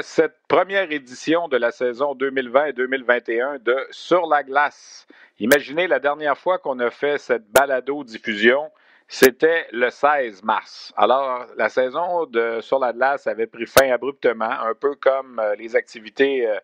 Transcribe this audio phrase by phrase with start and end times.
[0.00, 5.06] Cette première édition de la saison 2020 et 2021 de Sur la glace.
[5.38, 8.70] Imaginez la dernière fois qu'on a fait cette balado-diffusion,
[9.08, 10.94] c'était le 16 mars.
[10.96, 15.54] Alors, la saison de Sur la glace avait pris fin abruptement, un peu comme euh,
[15.56, 16.58] les activités euh,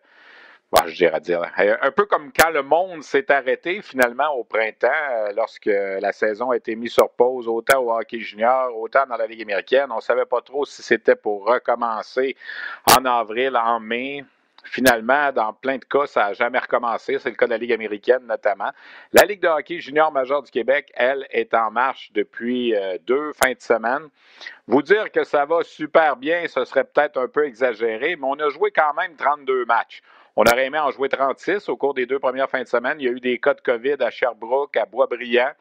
[0.71, 1.41] Bon, je dirais dire.
[1.57, 6.11] Euh, un peu comme quand le monde s'est arrêté finalement au printemps, euh, lorsque la
[6.11, 9.87] saison a été mise sur pause, autant au hockey junior, autant dans la Ligue américaine.
[9.89, 12.35] On ne savait pas trop si c'était pour recommencer
[12.95, 14.23] en avril, en mai.
[14.63, 17.17] Finalement, dans plein de cas, ça n'a jamais recommencé.
[17.17, 18.69] C'est le cas de la Ligue américaine notamment.
[19.11, 23.31] La Ligue de hockey junior majeur du Québec, elle, est en marche depuis euh, deux
[23.41, 24.07] fins de semaine.
[24.67, 28.39] Vous dire que ça va super bien, ce serait peut-être un peu exagéré, mais on
[28.39, 30.03] a joué quand même 32 matchs.
[30.41, 32.95] On aurait aimé en jouer 36 au cours des deux premières fins de semaine.
[33.01, 35.51] Il y a eu des cas de COVID à Sherbrooke, à Boisbriand.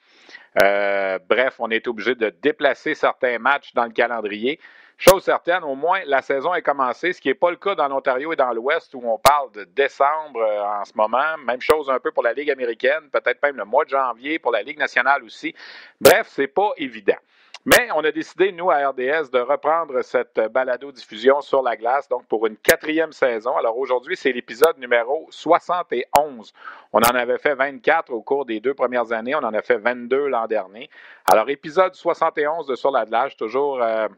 [0.62, 4.60] Euh, bref, on est obligé de déplacer certains matchs dans le calendrier.
[4.96, 7.88] Chose certaine, au moins, la saison est commencée, ce qui n'est pas le cas dans
[7.88, 11.36] l'Ontario et dans l'Ouest où on parle de décembre euh, en ce moment.
[11.44, 14.52] Même chose un peu pour la Ligue américaine, peut-être même le mois de janvier pour
[14.52, 15.56] la Ligue nationale aussi.
[16.00, 17.18] Bref, c'est pas évident.
[17.64, 22.26] Mais on a décidé, nous, à RDS, de reprendre cette balado-diffusion sur la glace, donc
[22.26, 23.56] pour une quatrième saison.
[23.56, 26.52] Alors aujourd'hui, c'est l'épisode numéro 71.
[26.92, 29.34] On en avait fait 24 au cours des deux premières années.
[29.34, 30.88] On en a fait 22 l'an dernier.
[31.30, 33.82] Alors, épisode 71 de Sur la glace, toujours...
[33.82, 34.08] Euh,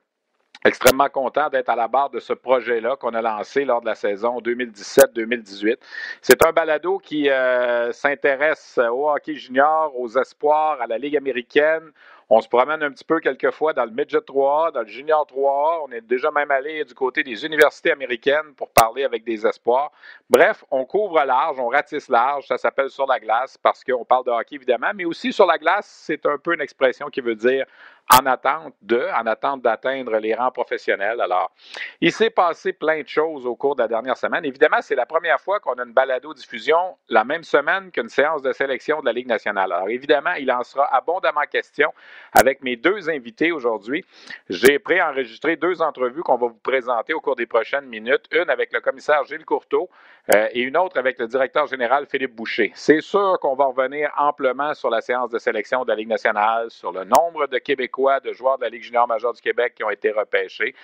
[0.64, 3.94] extrêmement content d'être à la barre de ce projet-là qu'on a lancé lors de la
[3.94, 5.76] saison 2017-2018.
[6.20, 11.90] C'est un balado qui euh, s'intéresse au hockey junior, aux espoirs, à la Ligue américaine,
[12.32, 15.84] on se promène un petit peu quelquefois dans le Midget 3A, dans le Junior 3A.
[15.84, 19.90] On est déjà même allé du côté des universités américaines pour parler avec des espoirs.
[20.30, 22.46] Bref, on couvre large, on ratisse large.
[22.46, 25.58] Ça s'appelle sur la glace parce qu'on parle de hockey évidemment, mais aussi sur la
[25.58, 27.66] glace, c'est un peu une expression qui veut dire
[28.18, 31.20] en attente de, en attente d'atteindre les rangs professionnels.
[31.20, 31.50] Alors,
[32.00, 34.44] il s'est passé plein de choses au cours de la dernière semaine.
[34.44, 38.52] Évidemment, c'est la première fois qu'on a une balado-diffusion la même semaine qu'une séance de
[38.52, 39.72] sélection de la Ligue nationale.
[39.72, 41.92] Alors, évidemment, il en sera abondamment question
[42.38, 44.04] avec mes deux invités aujourd'hui.
[44.48, 48.26] J'ai préenregistré deux entrevues qu'on va vous présenter au cours des prochaines minutes.
[48.32, 49.88] Une avec le commissaire Gilles Courteau
[50.34, 52.72] euh, et une autre avec le directeur général Philippe Boucher.
[52.74, 56.70] C'est sûr qu'on va revenir amplement sur la séance de sélection de la Ligue nationale,
[56.70, 59.84] sur le nombre de Québécois de joueurs de la Ligue junior majeure du Québec qui
[59.84, 60.74] ont été repêchés.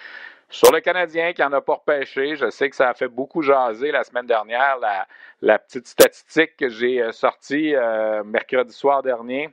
[0.48, 3.42] Sur le Canadien qui n'en a pas repêché, je sais que ça a fait beaucoup
[3.42, 4.78] jaser la semaine dernière,
[5.40, 9.50] la, petite statistique que j'ai euh, sortie euh, mercredi soir dernier.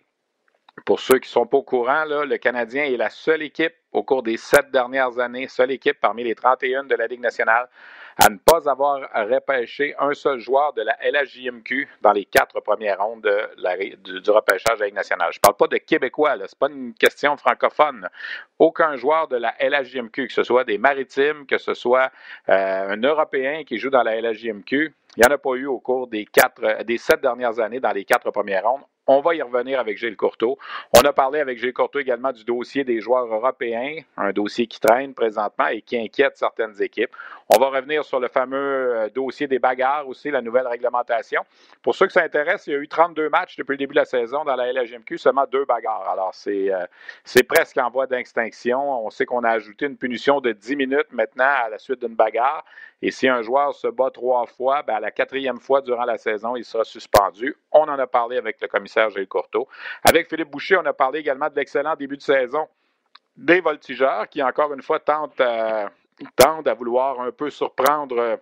[0.85, 4.03] Pour ceux qui ne sont pas au courant, le Canadien est la seule équipe au
[4.03, 7.69] cours des sept dernières années, seule équipe parmi les 31 de la Ligue nationale
[8.17, 12.99] à ne pas avoir repêché un seul joueur de la LHJMQ dans les quatre premières
[12.99, 14.99] rondes du, repêchage la Ligue.
[15.03, 18.07] Je ne parle pas de Québécois, ce n'est pas une question francophone.
[18.59, 22.11] Aucun joueur de la LHJMQ, que ce soit des Maritimes, que ce soit
[22.49, 25.79] euh, un Européen qui joue dans la LHJMQ, il n'y en a pas eu au
[25.79, 28.83] cours des, quatre, des sept dernières années dans les quatre premières rondes.
[29.05, 30.57] On va y revenir avec Gilles Courteau.
[30.97, 34.79] On a parlé avec Gilles Courteau également du dossier des joueurs européens, un dossier qui
[34.79, 37.11] traîne présentement et qui inquiète certaines équipes.
[37.53, 41.41] On va revenir sur le fameux euh, dossier des bagarres aussi, la nouvelle réglementation.
[41.81, 43.99] Pour ceux que ça intéresse, il y a eu 32 matchs depuis le début de
[43.99, 46.09] la saison dans la LHMQ, seulement deux bagarres.
[46.09, 46.85] Alors, c'est, euh,
[47.25, 49.05] c'est presque en voie d'extinction.
[49.05, 52.15] On sait qu'on a ajouté une punition de 10 minutes maintenant à la suite d'une
[52.15, 52.63] bagarre.
[53.01, 56.17] Et si un joueur se bat trois fois, ben à la quatrième fois durant la
[56.17, 57.53] saison, il sera suspendu.
[57.73, 59.67] On en a parlé avec le commissaire Gilles Courteau.
[60.03, 62.67] Avec Philippe Boucher, on a parlé également de l'excellent début de saison
[63.35, 65.87] des voltigeurs qui, encore une fois, tentent, euh,
[66.65, 68.37] à vouloir un peu surprendre euh,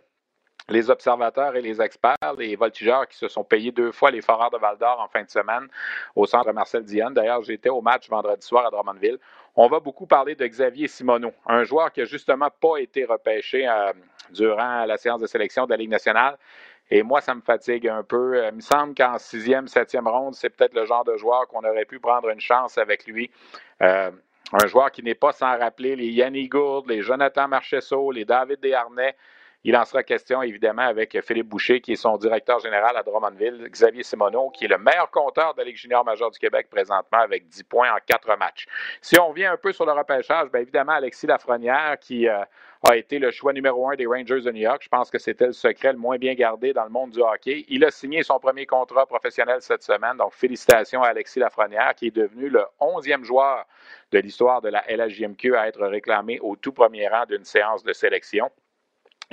[0.70, 4.52] les observateurs et les experts, les voltigeurs qui se sont payés deux fois les Foreurs
[4.52, 5.68] de Val-d'Or en fin de semaine
[6.16, 7.14] au centre Marcel Dionne.
[7.14, 9.20] D'ailleurs, j'étais au match vendredi soir à Drummondville.
[9.56, 13.68] On va beaucoup parler de Xavier Simoneau, un joueur qui n'a justement pas été repêché
[13.68, 13.92] euh,
[14.30, 16.38] durant la séance de sélection de la Ligue nationale.
[16.94, 18.36] Et moi, ça me fatigue un peu.
[18.36, 21.62] Euh, il me semble qu'en sixième, septième ronde, c'est peut-être le genre de joueur qu'on
[21.62, 23.32] aurait pu prendre une chance avec lui.
[23.82, 24.12] Euh,
[24.52, 28.60] un joueur qui n'est pas sans rappeler les Yannick Gourde, les Jonathan Marchesso, les David
[28.60, 29.16] Desharnais.
[29.64, 33.68] Il en sera question, évidemment, avec Philippe Boucher, qui est son directeur général à Drummondville,
[33.70, 37.20] Xavier Simoneau, qui est le meilleur compteur de la Ligue junior majeure du Québec présentement
[37.20, 38.66] avec 10 points en 4 matchs.
[39.02, 42.44] Si on vient un peu sur le repêchage, bien évidemment, Alexis Lafrenière, qui euh,
[42.90, 44.82] a été le choix numéro un des Rangers de New York.
[44.82, 47.64] Je pense que c'était le secret le moins bien gardé dans le monde du hockey.
[47.68, 50.18] Il a signé son premier contrat professionnel cette semaine.
[50.18, 53.68] Donc, félicitations à Alexis Lafrenière, qui est devenu le 11e joueur
[54.12, 57.94] de l'histoire de la LHJMQ à être réclamé au tout premier rang d'une séance de
[57.94, 58.50] sélection.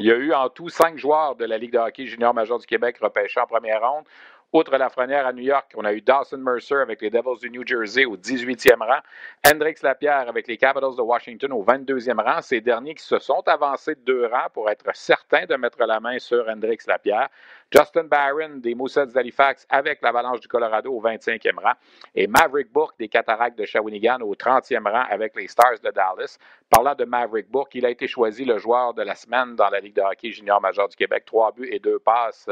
[0.00, 2.60] Il y a eu en tout cinq joueurs de la Ligue de hockey junior major
[2.60, 4.04] du Québec repêchés en première ronde.
[4.52, 7.50] Outre la Frenière à New York, on a eu Dawson Mercer avec les Devils du
[7.50, 9.00] New Jersey au 18e rang,
[9.44, 13.42] Hendrix Lapierre avec les Capitals de Washington au 22e rang, ces derniers qui se sont
[13.46, 17.28] avancés de deux rangs pour être certains de mettre la main sur Hendrix Lapierre.
[17.70, 21.74] Justin Barron des Moussets d'Halifax avec l'Avalanche du Colorado au 25e rang
[22.14, 26.38] et Maverick Bourque des Cataractes de Shawinigan au 30e rang avec les Stars de Dallas.
[26.70, 29.80] Parlant de Maverick Bourque, il a été choisi le joueur de la semaine dans la
[29.80, 31.24] Ligue de hockey junior majeur du Québec.
[31.26, 32.48] Trois buts et deux passes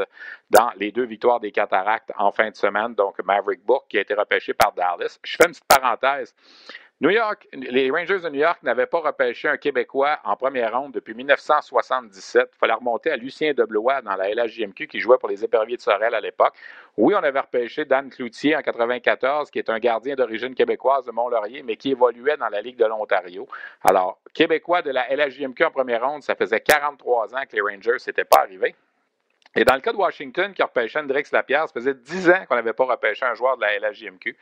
[0.51, 2.93] dans les deux victoires des Cataractes en fin de semaine.
[2.93, 5.17] Donc Maverick Bourque qui a été repêché par Dallas.
[5.23, 6.35] Je fais une petite parenthèse.
[6.99, 10.93] New York, les Rangers de New York n'avaient pas repêché un Québécois en première ronde
[10.93, 12.49] depuis 1977.
[12.51, 15.81] Il fallait remonter à Lucien Deblois dans la LHJMQ qui jouait pour les éperviers de
[15.81, 16.55] Sorel à l'époque.
[16.97, 21.11] Oui, on avait repêché Dan Cloutier en 94, qui est un gardien d'origine québécoise de
[21.11, 23.47] Mont-Laurier, mais qui évoluait dans la Ligue de l'Ontario.
[23.83, 27.97] Alors, Québécois de la LHJMQ en première ronde, ça faisait 43 ans que les Rangers
[28.07, 28.73] n'étaient pas arrivés.
[29.55, 32.55] Et dans le cas de Washington, qui repêchait Hendrix Lapierre, ça faisait 10 ans qu'on
[32.55, 34.35] n'avait pas repêché un joueur de la LHJMQ.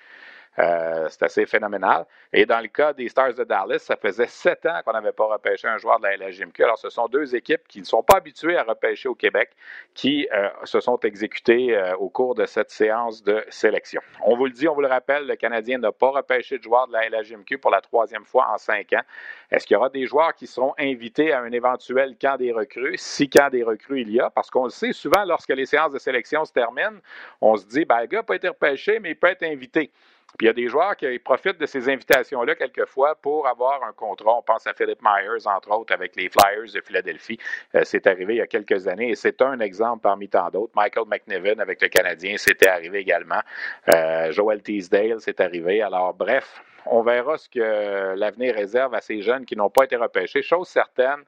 [0.57, 2.06] Euh, c'est assez phénoménal.
[2.31, 5.25] Et dans le cas des Stars de Dallas, ça faisait sept ans qu'on n'avait pas
[5.25, 6.63] repêché un joueur de la LHJMQ.
[6.63, 9.52] Alors, ce sont deux équipes qui ne sont pas habituées à repêcher au Québec,
[9.94, 14.02] qui euh, se sont exécutées euh, au cours de cette séance de sélection.
[14.24, 16.88] On vous le dit, on vous le rappelle, le Canadien n'a pas repêché de joueur
[16.88, 19.04] de la LHJMQ pour la troisième fois en cinq ans.
[19.51, 22.98] Est-ce qu'il y aura des joueurs qui seront invités à un éventuel camp des recrues,
[22.98, 24.30] si camp des recrues il y a?
[24.30, 27.00] Parce qu'on le sait souvent, lorsque les séances de sélection se terminent,
[27.42, 29.92] on se dit, ben, le gars n'a pas été repêché, mais il peut être invité.
[30.38, 33.94] Puis il y a des joueurs qui profitent de ces invitations-là quelquefois pour avoir un
[33.94, 34.38] contrat.
[34.38, 37.40] On pense à Philip Myers, entre autres, avec les Flyers de Philadelphie.
[37.76, 40.74] Euh, c'est arrivé il y a quelques années et c'est un exemple parmi tant d'autres.
[40.76, 43.42] Michael McNiven avec le Canadien, c'était arrivé également.
[43.90, 45.82] Euh, Joel Teasdale, c'est arrivé.
[45.82, 49.96] Alors, bref, on verra ce que l'avenir réserve à ces jeunes qui n'ont pas été
[49.96, 50.42] repêchés.
[50.42, 51.24] Chose certaine,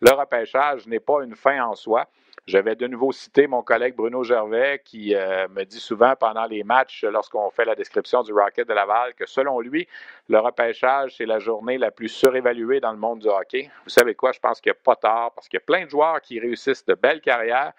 [0.00, 2.06] le repêchage n'est pas une fin en soi.
[2.50, 6.46] Je vais de nouveau citer mon collègue Bruno Gervais qui euh, me dit souvent pendant
[6.46, 9.86] les matchs, lorsqu'on fait la description du Rocket de Laval, que selon lui,
[10.28, 13.70] le repêchage, c'est la journée la plus surévaluée dans le monde du hockey.
[13.84, 14.32] Vous savez quoi?
[14.32, 16.40] Je pense qu'il n'y a pas tard parce qu'il y a plein de joueurs qui
[16.40, 17.72] réussissent de belles carrières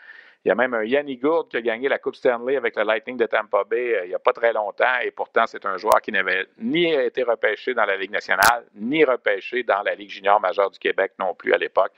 [0.43, 2.83] il y a même un Yannick Gourde qui a gagné la Coupe Stanley avec le
[2.83, 5.77] Lightning de Tampa Bay euh, il n'y a pas très longtemps et pourtant c'est un
[5.77, 10.09] joueur qui n'avait ni été repêché dans la Ligue nationale, ni repêché dans la Ligue
[10.09, 11.91] junior majeure du Québec non plus à l'époque.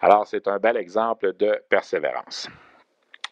[0.00, 2.48] Alors c'est un bel exemple de persévérance.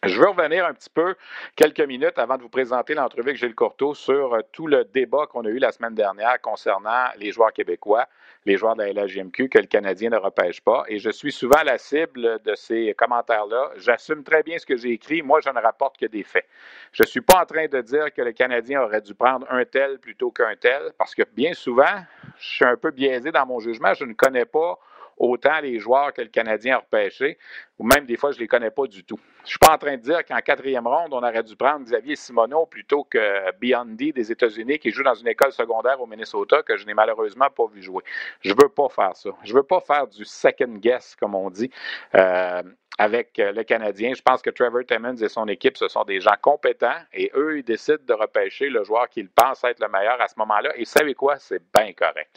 [0.05, 1.15] Je veux revenir un petit peu
[1.57, 5.27] quelques minutes avant de vous présenter l'entrevue avec Gilles Courteau sur euh, tout le débat
[5.27, 8.07] qu'on a eu la semaine dernière concernant les joueurs québécois,
[8.45, 10.85] les joueurs de la LHJMQ que le Canadien ne repêche pas.
[10.87, 13.71] Et je suis souvent la cible de ces commentaires-là.
[13.75, 15.21] J'assume très bien ce que j'ai écrit.
[15.21, 16.47] Moi, je ne rapporte que des faits.
[16.93, 19.65] Je ne suis pas en train de dire que le Canadien aurait dû prendre un
[19.65, 22.05] tel plutôt qu'un tel, parce que bien souvent,
[22.37, 23.93] je suis un peu biaisé dans mon jugement.
[23.93, 24.79] Je ne connais pas
[25.19, 27.37] autant les joueurs que le Canadien a repêchés,
[27.77, 29.19] ou même des fois, je ne les connais pas du tout.
[29.39, 31.85] Je ne suis pas en train de dire qu'en quatrième ronde, on aurait dû prendre
[31.85, 36.61] Xavier Simoneau plutôt que Biondi des États-Unis qui joue dans une école secondaire au Minnesota
[36.63, 38.03] que je n'ai malheureusement pas vu jouer.
[38.41, 39.29] Je ne veux pas faire ça.
[39.43, 41.69] Je ne veux pas faire du second guess, comme on dit.
[42.15, 42.63] Euh,
[42.99, 44.13] avec le Canadien.
[44.13, 47.59] Je pense que Trevor Timmons et son équipe, ce sont des gens compétents et eux,
[47.59, 50.73] ils décident de repêcher le joueur qu'ils pensent être le meilleur à ce moment-là.
[50.75, 51.37] Et savez quoi?
[51.39, 52.29] C'est bien correct.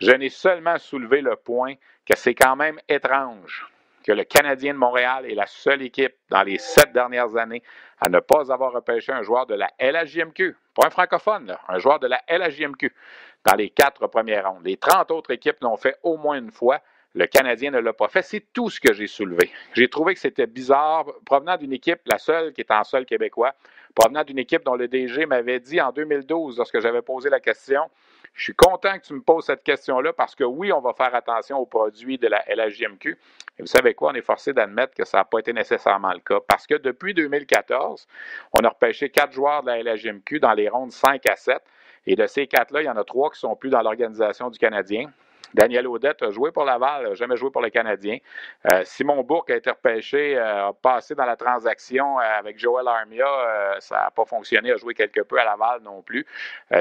[0.00, 1.74] Je n'ai seulement soulevé le point
[2.08, 3.66] que c'est quand même étrange
[4.04, 7.62] que le Canadien de Montréal est la seule équipe dans les sept dernières années
[8.00, 11.98] à ne pas avoir repêché un joueur de la LHJMQ, pas un francophone, un joueur
[11.98, 12.94] de la LHJMQ
[13.44, 14.64] dans les quatre premières rondes.
[14.64, 16.80] Les 30 autres équipes l'ont fait au moins une fois.
[17.14, 18.22] Le Canadien ne l'a pas fait.
[18.22, 19.50] C'est tout ce que j'ai soulevé.
[19.74, 23.54] J'ai trouvé que c'était bizarre, provenant d'une équipe, la seule qui est en seul québécois,
[23.94, 27.82] provenant d'une équipe dont le DG m'avait dit en 2012, lorsque j'avais posé la question,
[28.34, 31.14] je suis content que tu me poses cette question-là parce que oui, on va faire
[31.14, 33.18] attention aux produits de la LHJMQ.
[33.58, 34.12] Et vous savez quoi?
[34.12, 37.14] On est forcé d'admettre que ça n'a pas été nécessairement le cas parce que depuis
[37.14, 38.06] 2014,
[38.52, 41.58] on a repêché quatre joueurs de la LHJMQ dans les rondes 5 à 7.
[42.06, 44.58] Et de ces quatre-là, il y en a trois qui sont plus dans l'organisation du
[44.58, 45.10] Canadien.
[45.54, 48.18] Daniel Audette a joué pour Laval, n'a jamais joué pour le Canadien.
[48.70, 52.86] Euh, Simon Bourque a été repêché, euh, a passé dans la transaction euh, avec Joel
[52.86, 53.26] Armia.
[53.80, 56.26] ça n'a pas fonctionné, a joué quelque peu à Laval non plus.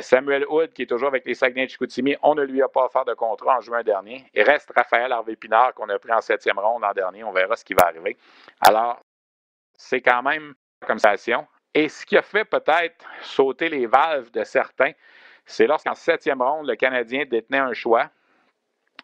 [0.01, 2.85] Samuel Hood, qui est toujours avec les Saguenay de Chicoutimi, on ne lui a pas
[2.85, 4.25] offert de contrat en juin dernier.
[4.33, 7.23] Il reste Raphaël Harvey-Pinard qu'on a pris en septième ronde l'an dernier.
[7.23, 8.17] On verra ce qui va arriver.
[8.61, 8.99] Alors,
[9.77, 10.53] c'est quand même
[10.85, 11.47] comme sensation.
[11.73, 14.91] Et ce qui a fait peut-être sauter les valves de certains,
[15.45, 18.09] c'est lorsqu'en septième ronde, le Canadien détenait un choix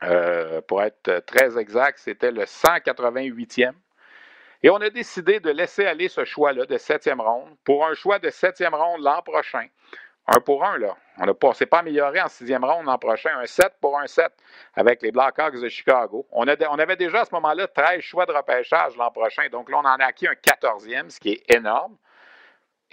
[0.02, 3.74] euh, pour être très exact, c'était le 188e.
[4.64, 8.20] Et on a décidé de laisser aller ce choix-là de septième ronde pour un choix
[8.20, 9.68] de septième ronde l'an prochain.
[10.26, 10.96] Un pour un, là.
[11.18, 13.32] On ne s'est pas amélioré en sixième ronde l'an prochain.
[13.38, 14.32] Un 7 pour un 7
[14.74, 16.26] avec les Blackhawks de Chicago.
[16.32, 19.50] On, on avait déjà à ce moment-là 13 choix de repêchage l'an prochain.
[19.52, 21.98] Donc là, on en a acquis un 14e, ce qui est énorme.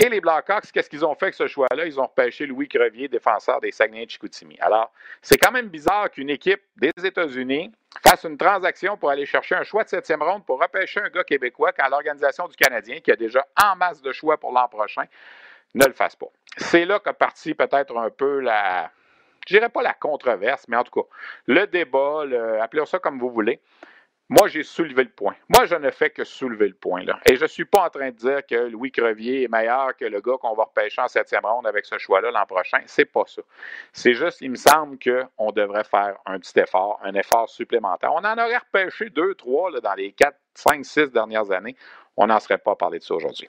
[0.03, 1.85] Et les Blackhawks, qu'est-ce qu'ils ont fait avec ce choix-là?
[1.85, 4.57] Ils ont repêché Louis Crevier, défenseur des Saguenay de Chicoutimi.
[4.59, 4.91] Alors,
[5.21, 7.71] c'est quand même bizarre qu'une équipe des États-Unis
[8.03, 11.25] fasse une transaction pour aller chercher un choix de septième ronde pour repêcher un gars
[11.25, 15.05] québécois quand l'organisation du Canadien, qui a déjà en masse de choix pour l'an prochain,
[15.75, 16.29] ne le fasse pas.
[16.57, 18.91] C'est là qu'a parti peut-être un peu la,
[19.47, 21.09] je dirais pas la controverse, mais en tout cas,
[21.45, 22.23] le débat,
[22.63, 23.61] appelez ça comme vous voulez.
[24.33, 25.35] Moi, j'ai soulevé le point.
[25.49, 27.03] Moi, je ne fais que soulever le point.
[27.27, 30.05] Et je ne suis pas en train de dire que Louis Crevier est meilleur que
[30.05, 32.79] le gars qu'on va repêcher en septième ronde avec ce choix-là l'an prochain.
[32.87, 33.43] C'est pas ça.
[33.93, 38.13] C'est juste, il me semble qu'on devrait faire un petit effort, un effort supplémentaire.
[38.13, 41.75] On en aurait repêché deux, trois dans les quatre, cinq, six dernières années
[42.21, 43.49] on n'en serait pas parlé de ça aujourd'hui.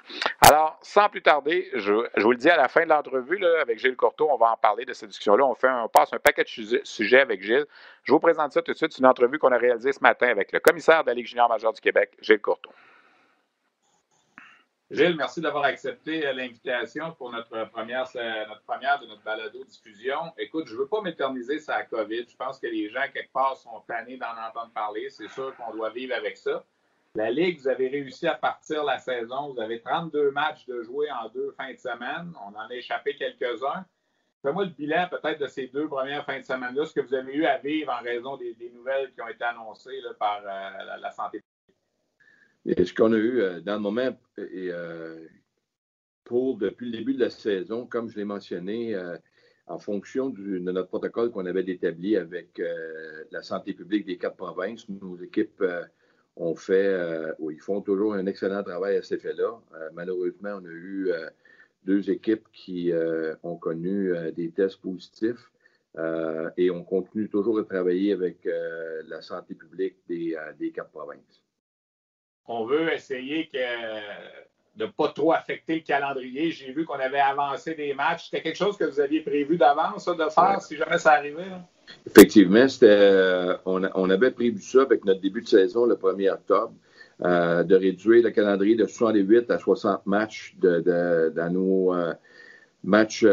[0.49, 3.97] Alors, sans plus tarder, je, vous le dis à la fin de l'entrevue avec Gilles
[3.97, 5.45] Courteau, on va en parler de cette discussion-là.
[5.45, 7.65] On, fait un, passe un paquet de sujets avec Gilles.
[8.03, 8.93] Je vous présente ça tout de suite.
[8.93, 11.49] C'est une entrevue qu'on a réalisée ce matin avec le commissaire de la Ligue junior
[11.49, 12.71] majeure du Québec, Gilles Courteau.
[14.89, 18.07] Gilles, merci d'avoir accepté euh, l'invitation pour notre première,
[18.47, 20.31] notre première de notre balado-diffusion.
[20.37, 22.25] Écoute, je ne veux pas m'éterniser sur la COVID.
[22.29, 25.09] Je pense que les gens, quelque part, sont tannés d'en entendre parler.
[25.09, 26.63] C'est sûr qu'on doit vivre avec ça.
[27.15, 29.53] La Ligue, vous avez réussi à partir la saison.
[29.53, 32.33] Vous avez 32 matchs de jouer en deux fins de semaine.
[32.47, 33.85] On en a échappé quelques-uns.
[34.41, 37.33] Fais-moi le bilan peut-être de ces deux premières fins de semaine-là, ce que vous avez
[37.33, 41.43] eu à vivre en raison des, nouvelles qui ont été annoncées par euh, la, santé
[42.63, 42.87] publique.
[42.87, 45.27] ce qu'on a eu euh, dans le moment, et, euh,
[46.23, 48.95] pour depuis le début de la saison, comme je l'ai mentionné,
[49.67, 52.61] en fonction de notre protocole qu'on avait établi avec
[53.31, 55.61] la santé publique des quatre provinces, nos équipes
[56.41, 59.59] on fait, euh, ils font toujours un excellent travail à cet effet-là.
[59.75, 61.29] Euh, malheureusement, on a eu euh,
[61.85, 62.91] deux équipes qui
[63.43, 65.51] ont connu des tests positifs
[66.57, 68.47] et on continue toujours à travailler avec
[69.07, 70.37] la santé publique des,
[70.75, 71.41] quatre provinces.
[72.45, 76.51] On veut essayer de ne pas trop affecter le calendrier.
[76.51, 78.25] J'ai vu qu'on avait avancé des matchs.
[78.25, 81.49] C'était quelque chose que vous aviez prévu d'avance de faire si jamais ça arrivait?
[82.07, 86.73] Effectivement, euh, on, avait prévu ça avec notre début de saison le 1er octobre,
[87.23, 92.13] euh, de réduire le calendrier de 68 à 60 matchs dans nos euh,
[92.83, 93.23] matchs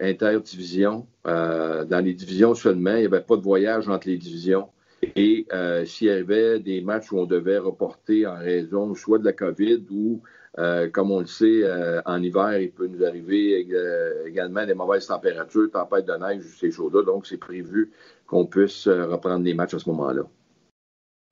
[0.00, 1.06] interdivisions.
[1.24, 4.68] dans les divisions seulement, il n'y avait pas de voyage entre les divisions.
[5.16, 5.46] Et
[5.84, 9.84] s'il y avait des matchs où on devait reporter en raison soit de la COVID
[9.90, 10.22] ou
[10.58, 14.74] euh, comme on le sait, euh, en hiver, il peut nous arriver euh, également des
[14.74, 17.02] mauvaises températures, tempêtes de neige, ces choses-là.
[17.02, 17.92] Donc, c'est prévu
[18.26, 20.22] qu'on puisse reprendre les matchs à ce moment-là.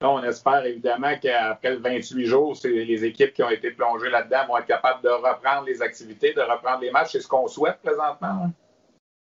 [0.01, 4.47] On espère évidemment qu'après le 28 jours, c'est les équipes qui ont été plongées là-dedans
[4.49, 7.13] vont être capables de reprendre les activités, de reprendre les matchs.
[7.13, 8.43] C'est ce qu'on souhaite présentement.
[8.45, 8.51] Hein?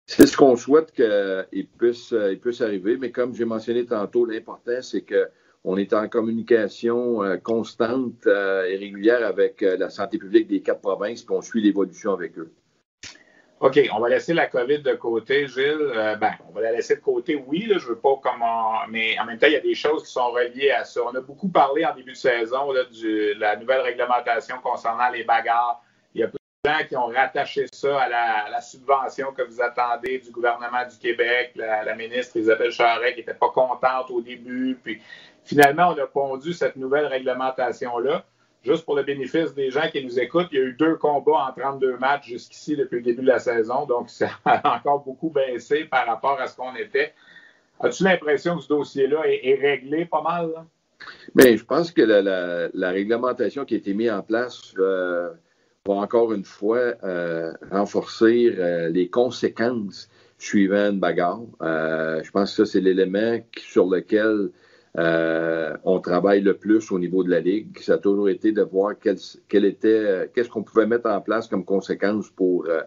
[0.07, 4.81] C'est ce qu'on souhaite qu'il puisse, il puisse arriver, mais comme j'ai mentionné tantôt, l'important,
[4.81, 5.29] c'est que
[5.63, 10.61] on est en communication euh, constante euh, et régulière avec euh, la santé publique des
[10.61, 12.53] quatre provinces, puis on suit l'évolution avec eux.
[13.59, 15.91] OK, on va laisser la COVID de côté, Gilles.
[16.21, 18.87] ben, on va la laisser de côté, oui, là, je veux pas comment.
[18.87, 21.01] Mais en même temps, il y a des choses qui sont reliées à ça.
[21.03, 25.83] On a beaucoup parlé en début de saison de la nouvelle réglementation concernant les bagarres.
[26.15, 28.07] Il y a plein de gens qui ont rattaché ça à
[28.49, 31.51] la, subvention que vous attendez du gouvernement du Québec.
[31.55, 34.79] La, la ministre Isabelle Charret qui n'était pas contente au début.
[34.81, 35.01] Puis
[35.43, 38.25] Finalement, on a pondu cette nouvelle réglementation-là.
[38.63, 41.47] Juste pour le bénéfice des gens qui nous écoutent, il y a eu deux combats
[41.47, 43.85] en 32 matchs jusqu'ici depuis le début de la saison.
[43.85, 47.13] Donc, ça a encore beaucoup baissé par rapport à ce qu'on était.
[47.79, 50.49] As-tu l'impression que ce dossier-là est, réglé pas mal?
[51.33, 55.29] Bien, je pense que la, réglementation qui a été mise en place euh,
[55.87, 61.41] va encore une fois euh, renforcer euh, les conséquences suivant une bagarre.
[61.61, 64.49] je pense que ça, c'est l'élément sur lequel
[64.97, 67.77] euh, on travaille le plus au niveau de la Ligue.
[67.79, 72.29] Ça a toujours été de voir était, qu'est-ce qu'on pouvait mettre en place comme conséquence
[72.29, 72.81] pour euh,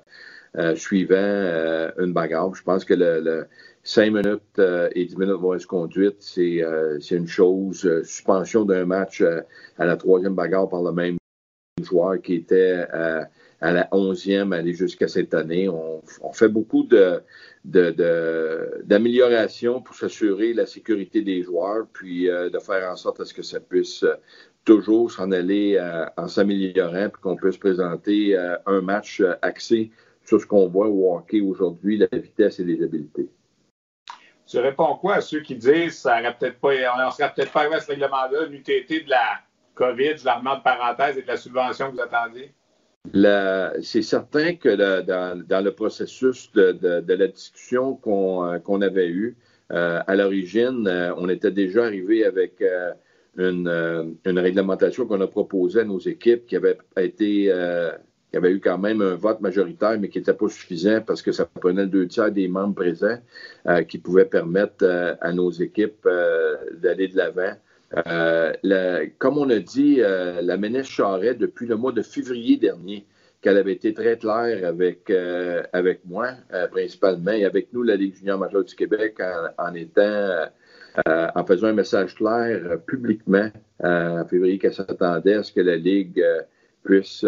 [0.58, 2.54] euh, suivant une bagarre.
[2.54, 3.46] Je pense que le,
[3.84, 4.60] 5 minutes
[4.94, 6.62] et 10 minutes de mauvaise conduite, c'est
[7.10, 7.80] une chose.
[8.04, 9.22] suspension d'un match
[9.78, 11.16] à la troisième bagarre par le même
[11.82, 12.86] joueur qui était
[13.62, 15.68] à la 11e, aller jusqu'à cette année.
[15.68, 17.22] On, fait beaucoup de,
[17.64, 23.32] d'amélioration pour s'assurer la sécurité des joueurs, puis euh, de faire en sorte à ce
[23.32, 24.16] que ça puisse euh,
[24.64, 29.92] toujours s'en aller euh, en s'améliorant, puis qu'on puisse présenter un match axé
[30.24, 33.28] sur ce qu'on voit au hockey aujourd'hui, la vitesse et les habiletés.
[34.46, 37.60] Tu réponds quoi à ceux qui disent ça peut-être pas, on ne serait peut-être pas
[37.60, 39.40] arrivé à ce règlement-là, l'UTT de la
[39.74, 42.52] COVID, je la remets de parenthèse et de la subvention que vous attendiez?
[43.82, 49.36] C'est certain que dans, le processus de, la discussion qu'on euh, avait eue,
[49.72, 52.62] euh, à l'origine, euh, on était déjà arrivé avec
[53.36, 53.68] une,
[54.26, 59.14] réglementation qu'on a proposée à nos équipes qui avait qui avait eu quand même un
[59.14, 62.74] vote majoritaire, mais qui n'était pas suffisant parce que ça prenait deux tiers des membres
[62.74, 63.18] présents
[63.88, 66.08] qui pouvaient permettre à nos équipes
[66.80, 67.54] d'aller de l'avant.
[68.06, 73.06] Euh, comme on a dit, euh, la ministre Charret, depuis le mois de février dernier,
[73.40, 76.28] qu'elle avait été très claire avec, euh, avec moi,
[76.70, 79.18] principalement, et avec nous, la Ligue junior majeure du Québec,
[79.58, 80.46] en, étant,
[81.06, 83.50] en faisant un message clair publiquement
[83.82, 86.24] en février qu'elle s'attendait à ce que la Ligue
[86.84, 87.26] puisse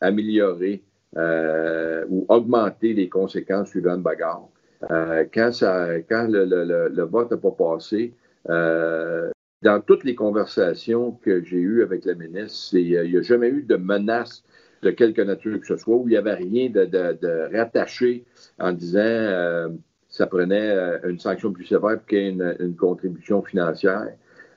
[0.00, 0.82] améliorer
[1.16, 4.48] ou augmenter les conséquences suivant une bagarre.
[4.90, 8.12] quand ça, quand le, le, le vote n'a pas passé,
[8.48, 9.30] euh,
[9.62, 13.62] dans toutes les conversations que j'ai eues avec la ministre, il n'y a jamais eu
[13.62, 14.42] de menace
[14.82, 18.24] de quelque nature que ce soit, où il n'y avait rien de, rattaché
[18.58, 19.68] en disant euh,
[20.08, 24.14] ça prenait euh, une sanction plus sévère ait une, contribution financière.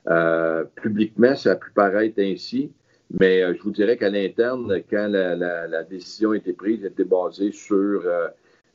[0.08, 2.72] Euh, publiquement, ça a pu paraître ainsi,
[3.10, 7.52] mais je vous dirais qu'à l'interne, quand la, décision a été prise, elle était basée
[7.52, 8.02] sur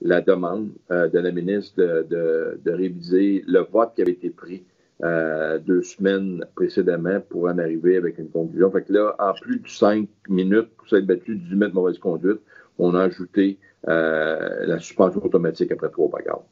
[0.01, 4.63] la demande de la ministre de réviser le vote qui avait été pris
[5.03, 8.69] euh, deux semaines précédemment pour en arriver avec une conclusion.
[8.69, 11.99] Fait que là, en plus de cinq minutes pour s'être battu 18 mètres de mauvaise
[11.99, 12.39] conduite,
[12.77, 16.43] on a ajouté euh, la suspension automatique après trois bagarres.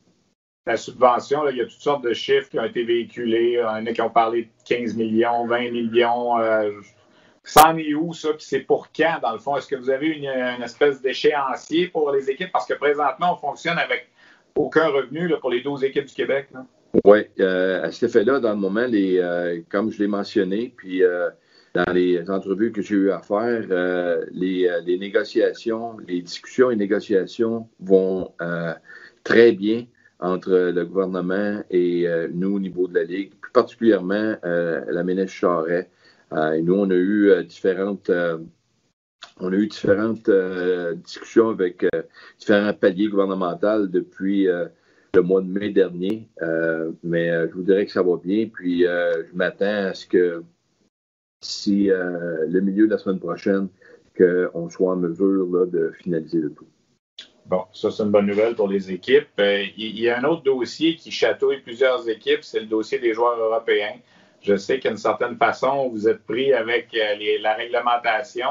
[0.65, 3.53] La subvention, il y a toutes sortes de chiffres qui ont été véhiculés.
[3.53, 6.39] Il y en a qui ont parlé de 15 millions, 20 millions.
[6.39, 6.71] Euh,
[7.43, 8.29] ça en est où, ça?
[8.29, 9.55] Puis c'est pour quand, dans le fond?
[9.57, 12.51] Est-ce que vous avez une, espèce d'échéancier pour les équipes?
[12.51, 14.09] Parce que présentement, on fonctionne avec
[14.55, 16.47] aucun revenu pour les 12 équipes du Québec.
[16.53, 16.65] Là.
[17.05, 21.03] Oui, euh, à cet effet-là, dans le moment, les, euh, comme je l'ai mentionné, puis
[21.03, 21.29] euh,
[21.73, 23.67] dans les entrevues que j'ai eu à faire,
[24.31, 28.33] les, les, négociations, les discussions et négociations vont
[29.23, 29.85] très bien
[30.19, 35.89] entre le gouvernement et nous au niveau de la Ligue, plus particulièrement la ministre Charret.
[36.31, 38.09] nous, on a eu différentes
[39.39, 40.31] on a eu différentes
[41.03, 41.85] discussions avec
[42.39, 44.47] différents paliers gouvernementaux depuis
[45.17, 46.27] le mois de mai dernier.
[46.43, 48.47] Euh, mais euh, je vous dirais que ça va bien.
[48.53, 50.43] Puis euh, je m'attends à ce que
[51.41, 53.67] si le milieu de la semaine prochaine,
[54.17, 56.65] qu'on soit en mesure de finaliser le tout.
[57.45, 59.39] Bon, ça, c'est une bonne nouvelle pour les équipes.
[59.39, 63.39] il y a un autre dossier qui chatouille plusieurs équipes, c'est le dossier des joueurs
[63.39, 63.97] européens.
[64.41, 66.89] Je sais qu'une certaine façon, vous êtes pris avec
[67.41, 68.49] la réglementation.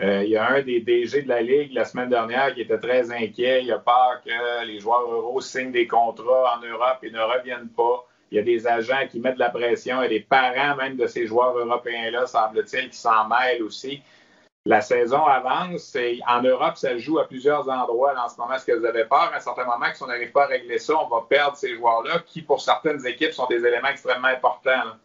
[0.00, 2.78] Euh, il y a un des DG de la Ligue la semaine dernière qui était
[2.78, 3.64] très inquiet.
[3.64, 7.68] Il a peur que les joueurs euros signent des contrats en Europe et ne reviennent
[7.68, 8.06] pas.
[8.30, 11.06] Il y a des agents qui mettent de la pression et des parents même de
[11.06, 14.02] ces joueurs européens-là, semble-t-il, qui s'en mêlent aussi.
[14.66, 15.96] La saison avance
[16.28, 18.52] en Europe, ça joue à plusieurs endroits en ce moment.
[18.52, 19.30] Est-ce que vous avez peur?
[19.32, 21.56] À un certain moment que si on n'arrive pas à régler ça, on va perdre
[21.56, 24.96] ces joueurs-là qui, pour certaines équipes, sont des éléments extrêmement importants?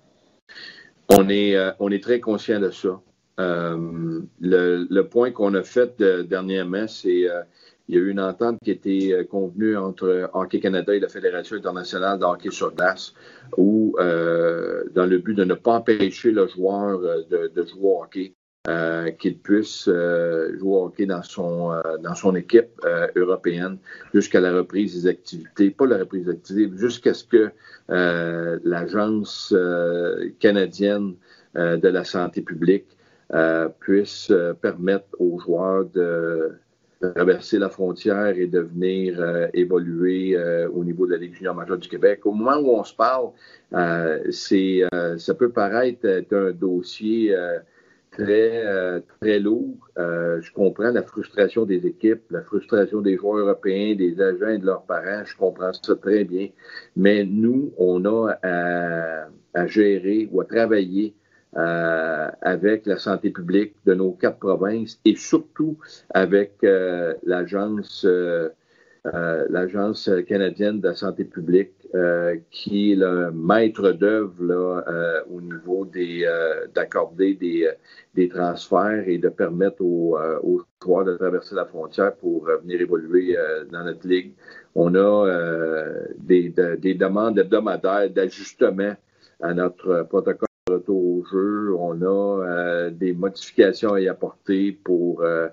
[1.09, 2.99] On est, euh, on est très conscient de ça.
[3.39, 7.41] Euh, le, point qu'on a fait dernièrement, c'est euh,
[7.87, 10.99] il y a eu une entente qui a été euh, convenue entre Hockey Canada et
[10.99, 13.13] la Fédération internationale de hockey sur glace,
[13.57, 18.33] où, dans le but de ne pas empêcher le joueur de, jouer au hockey,
[19.19, 22.81] qu'il puisse jouer au hockey dans son, dans son équipe
[23.15, 23.77] européenne
[24.13, 27.51] jusqu'à la reprise des activités, pas la reprise des activités, jusqu'à ce que
[28.63, 29.53] l'Agence
[30.39, 31.15] canadienne
[31.55, 33.02] de la santé publique euh,
[33.79, 36.51] puisse euh, permettre aux joueurs de,
[37.01, 40.37] traverser la frontière et de venir euh, évoluer
[40.73, 42.25] au niveau de la Ligue junior majeure du Québec.
[42.25, 43.31] Au moment où on se parle,
[44.31, 44.83] c'est,
[45.17, 47.35] ça peut paraître être un dossier
[48.11, 49.75] très, très lourd.
[49.97, 54.65] je comprends la frustration des équipes, la frustration des joueurs européens, des agents et de
[54.65, 55.25] leurs parents.
[55.25, 56.47] Je comprends ça très bien.
[56.95, 58.35] Mais nous, on a
[59.53, 61.15] à gérer ou à travailler
[61.55, 65.77] euh, avec la santé publique de nos quatre provinces et surtout
[66.09, 68.49] avec euh, l'Agence euh,
[69.05, 71.73] l'Agence canadienne de la santé publique,
[72.49, 74.81] qui est le maître d'œuvre
[75.29, 76.25] au niveau des
[76.73, 77.69] d'accorder des,
[78.15, 83.35] des transferts et de permettre aux, aux de traverser la frontière pour venir évoluer
[83.73, 84.31] dans notre ligue.
[84.73, 85.29] On a
[86.17, 88.95] des, des demandes hebdomadaires d'ajustement
[89.41, 90.47] à notre protocole
[91.33, 95.47] On a euh, des modifications à y apporter pour euh,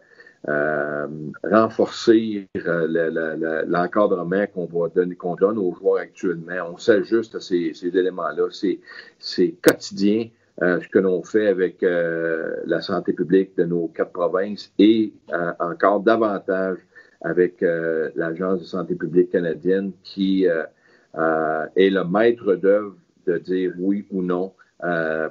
[0.48, 1.06] euh,
[1.44, 2.48] renforcer
[3.66, 6.72] l'encadrement qu'on donne aux joueurs actuellement.
[6.72, 8.48] On s'ajuste à ces, éléments-là.
[9.18, 10.28] C'est quotidien.
[10.60, 15.12] ce que l'on fait avec la santé publique de nos quatre provinces et
[15.58, 16.78] encore davantage
[17.22, 24.22] avec l'Agence de santé publique canadienne qui est le maître d'œuvre de dire oui ou
[24.22, 24.54] non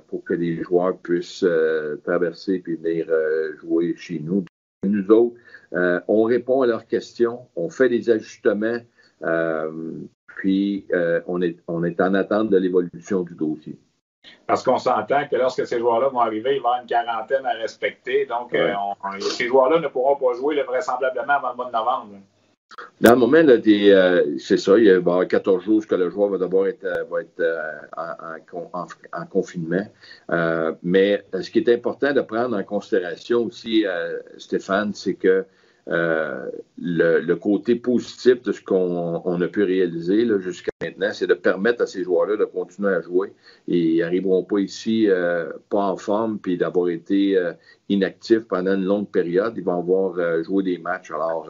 [0.08, 4.46] pour que les joueurs puissent euh, traverser et venir euh, jouer chez nous.
[4.84, 5.36] Nous autres,
[6.08, 8.78] on répond à leurs questions, on fait des ajustements,
[10.38, 10.88] puis
[11.28, 13.78] on, est, on est en attente de l'évolution du dossier.
[14.48, 17.46] Parce qu'on s'entend que lorsque ces joueurs-là vont arriver, il va y avoir une quarantaine
[17.46, 18.26] à respecter.
[18.26, 18.56] Donc,
[19.20, 22.16] ces joueurs-là ne pourront pas jouer vraisemblablement avant le mois de novembre.
[23.02, 26.38] Dans le moment, euh, c'est ça, il y a 14 jours que le joueur va
[26.38, 28.38] d'abord être, euh, va être euh,
[29.14, 29.88] en, confinement.
[30.84, 33.86] mais ce qui est important de prendre en considération aussi,
[34.38, 35.46] Stéphane, c'est que
[35.88, 41.84] euh, le, côté positif de ce qu'on a pu réaliser jusqu'à maintenant, c'est de permettre
[41.84, 43.34] à ces joueurs-là de continuer à jouer.
[43.68, 47.54] Et ils n'arriveront pas ici euh, pas en forme, puis d'avoir été euh,
[47.88, 49.54] inactifs pendant une longue période.
[49.58, 51.12] Ils vont avoir joué des matchs.
[51.12, 51.50] Alors,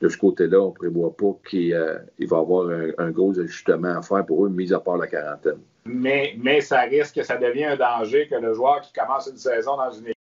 [0.00, 4.02] de ce côté-là, on ne prévoit pas qu'il va y avoir un, gros ajustement à
[4.02, 5.60] faire pour eux, mis à part la quarantaine.
[5.84, 9.76] Mais, ça risque que ça devienne un danger que le joueur qui commence une saison
[9.76, 10.18] dans une équipe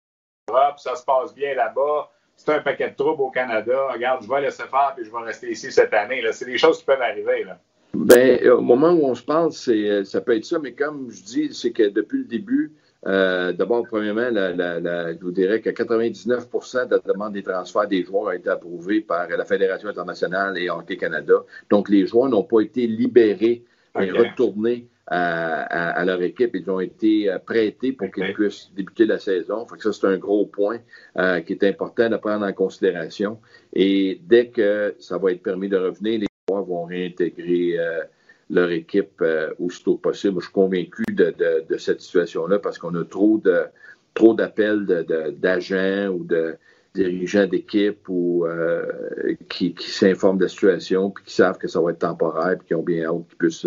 [0.77, 3.89] ça se passe bien là-bas, c'est un paquet de troubles au Canada.
[3.93, 6.23] Regarde, je vais laisser faire puis je vais rester ici cette année.
[6.33, 7.45] C'est des choses qui peuvent arriver.
[7.45, 7.59] Là.
[7.95, 11.23] Ben, au moment où on se parle, c'est, ça peut être ça, mais comme je
[11.23, 12.73] dis, c'est que depuis le début,
[13.07, 18.29] euh, d'abord, premièrement, je vous dirais que 99 de la demande des transferts des joueurs
[18.29, 21.35] a été approuvée par la Fédération internationale et Hockey Canada.
[21.71, 23.63] Donc, les joueurs n'ont pas été libérés
[24.01, 26.55] et retournés à, leur équipe.
[26.55, 29.67] Ils ont été euh, prêtés pour qu'ils puissent débuter la saison.
[29.67, 30.79] Fait que ça, c'est un gros point
[31.19, 33.39] euh, qui est important de prendre en considération.
[33.73, 38.03] Et dès que ça va être permis de revenir, les joueurs vont réintégrer euh,
[38.51, 39.23] leur équipe
[39.59, 40.37] aussitôt possible.
[40.41, 41.35] Je suis convaincu de,
[41.79, 43.65] cette situation-là parce qu'on a trop de
[44.13, 44.87] trop d'appels
[45.39, 46.55] d'agents ou de
[46.95, 48.47] dirigeants d'équipe ou
[49.49, 52.75] qui, s'informent de la situation puis qui savent que ça va être temporaire puis qui
[52.75, 53.67] ont bien hâte qu'ils puissent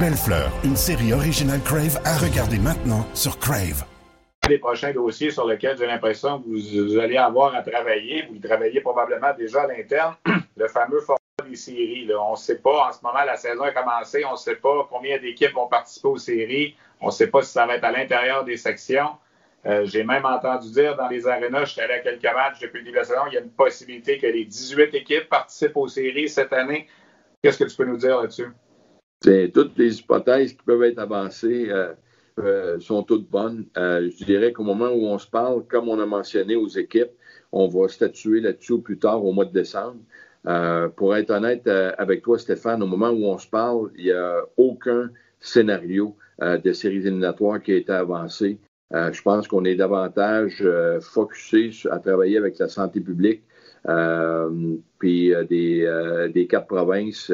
[0.00, 3.84] Belle Fleur, une série originale Crave à regarder maintenant sur Crave.
[4.48, 8.80] Les prochains dossiers sur lesquels j'ai l'impression que vous, allez avoir à travailler, vous travaillez
[8.80, 10.16] probablement déjà à l'interne,
[10.56, 11.18] le fameux format
[11.48, 12.10] des séries.
[12.18, 14.88] On ne sait pas, en ce moment, la saison a commencé, on ne sait pas
[14.90, 17.92] combien d'équipes vont participer aux séries, on ne sait pas si ça va être à
[17.92, 19.10] l'intérieur des sections.
[19.66, 22.78] Euh, j'ai même entendu dire dans les arénas, je suis allé à quelques matchs depuis
[22.78, 25.76] le début de la saison, il y a une possibilité que les 18 équipes participent
[25.76, 26.88] aux séries cette année.
[27.42, 28.48] Qu'est-ce que tu peux nous dire là-dessus?
[29.52, 31.92] Toutes les hypothèses qui peuvent être avancées euh,
[32.38, 33.66] euh, sont toutes bonnes.
[33.76, 37.12] Euh, je dirais qu'au moment où on se parle, comme on a mentionné aux équipes,
[37.52, 40.00] on va statuer là-dessus plus tard au mois de décembre.
[40.96, 44.42] pour être honnête avec toi, Stéphane, au moment où on se parle, il n'y a
[44.56, 45.10] aucun
[45.40, 48.58] scénario de séries éliminatoires qui a été avancé.
[48.92, 50.64] je pense qu'on est davantage
[51.00, 53.44] focusé à travailler avec la santé publique
[54.98, 57.30] puis euh, des, euh, des, quatre provinces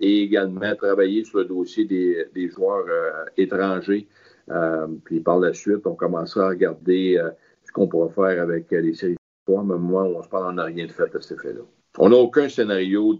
[0.00, 2.86] et également travailler sur le dossier des, des joueurs
[3.36, 4.06] étrangers.
[5.04, 7.20] puis par la suite, on commencera à regarder
[7.64, 9.16] ce qu'on pourra faire avec les séries
[9.48, 11.62] de mais moi, on se parle, on n'a rien de fait à cet effet-là.
[11.98, 13.18] On n'a aucun scénario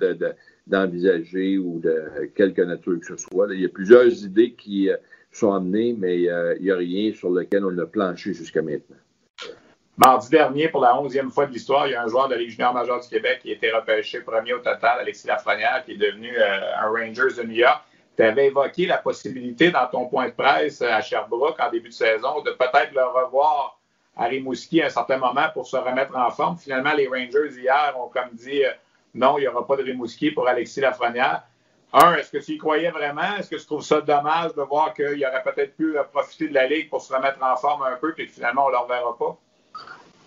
[0.66, 3.48] d'envisager ou de quelque nature que ce soit.
[3.52, 4.88] il y a plusieurs idées qui
[5.30, 8.96] sont amenées, mais il n'y a rien sur lequel on a planché jusqu'à maintenant.
[9.98, 12.48] Mardi dernier, pour la onzième fois de l'histoire, il y a un joueur de Ligue
[12.48, 15.96] junior majeure du Québec qui a été repêché premier au total, Alexis Lafrenière, qui est
[15.96, 17.82] devenu euh, un Rangers de New York.
[18.16, 21.90] Tu avais évoqué la possibilité dans ton point de presse euh, à Sherbrooke en début
[21.90, 23.78] de saison de peut-être le revoir
[24.16, 26.56] à Rimouski à un certain moment pour se remettre en forme.
[26.56, 28.70] Finalement, les Rangers hier ont comme dit euh,
[29.14, 31.42] non, il n'y aura pas de Rimouski pour Alexis Lafrenière.
[31.92, 33.36] Un, est-ce que tu y croyais vraiment?
[33.38, 36.66] Est-ce que tu trouves ça dommage de voir qu'il aurait peut-être pu profiter de la
[36.66, 39.18] Ligue pour se remettre en forme un peu, puis que finalement, on ne le reverra
[39.18, 39.36] pas?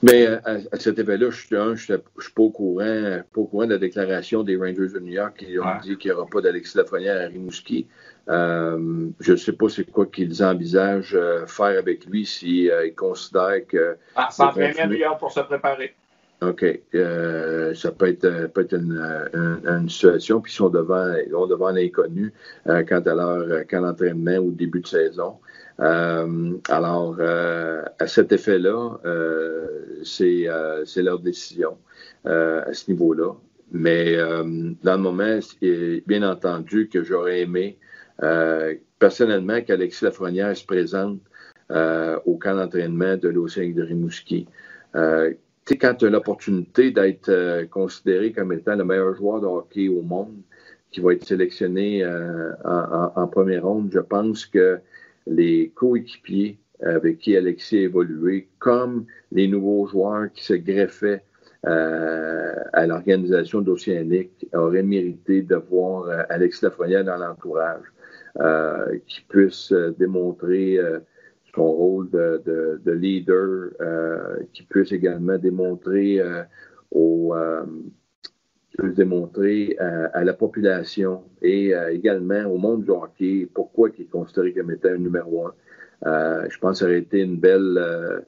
[0.05, 3.71] Mais euh, à, cet effet-là, je ne suis pas au, courant, pas au courant de
[3.71, 6.77] la déclaration des Rangers de New York qui ont dit qu'il n'y aura pas d'Alexis
[6.77, 7.87] Lafrenière à Rimouski.
[8.29, 12.93] Euh, je ne sais pas c'est quoi qu'ils envisagent euh, faire avec lui s'ils si,
[12.93, 13.97] considèrent que.
[14.15, 15.95] Ah, s'entraîner à New York pour se préparer.
[16.41, 16.63] OK.
[17.73, 19.01] ça peut être, peut être une,
[19.65, 21.07] une, situation, puis ils sont devant,
[21.47, 22.33] devant l'inconnu
[22.65, 25.37] quant à leur camp d'entraînement ou début de saison.
[25.79, 29.67] Euh, alors, euh, à cet effet-là, euh,
[30.03, 30.47] c'est
[31.01, 31.77] leur décision
[32.25, 33.33] à ce niveau-là.
[33.71, 35.39] Mais dans le moment,
[36.07, 37.77] bien entendu que j'aurais aimé
[38.99, 41.19] personnellement qu'Alexis Lafrenière se présente
[41.69, 44.47] au camp d'entraînement de l'Océan de Rimouski.
[44.93, 50.01] tu quand tu as l'opportunité d'être considéré comme étant le meilleur joueur de hockey au
[50.01, 50.35] monde,
[50.91, 52.05] qui va être sélectionné
[52.63, 54.79] en, en, première ronde, je pense que
[55.27, 61.23] les coéquipiers avec qui Alexis a évolué, comme les nouveaux joueurs qui se greffaient
[61.65, 67.85] euh, à l'organisation d'Océanique, auraient mérité de voir euh, Alexis Lafrenière dans l'entourage,
[68.39, 70.77] euh, qui puisse démontrer
[71.55, 73.69] son rôle de, leader,
[74.53, 76.21] qui puisse également démontrer
[78.81, 84.03] au démontrer euh, à, la population et euh, également au monde du hockey pourquoi il
[84.03, 85.53] est considéré comme étant un numéro un.
[86.05, 88.23] Euh, je pense que ça aurait été une belle,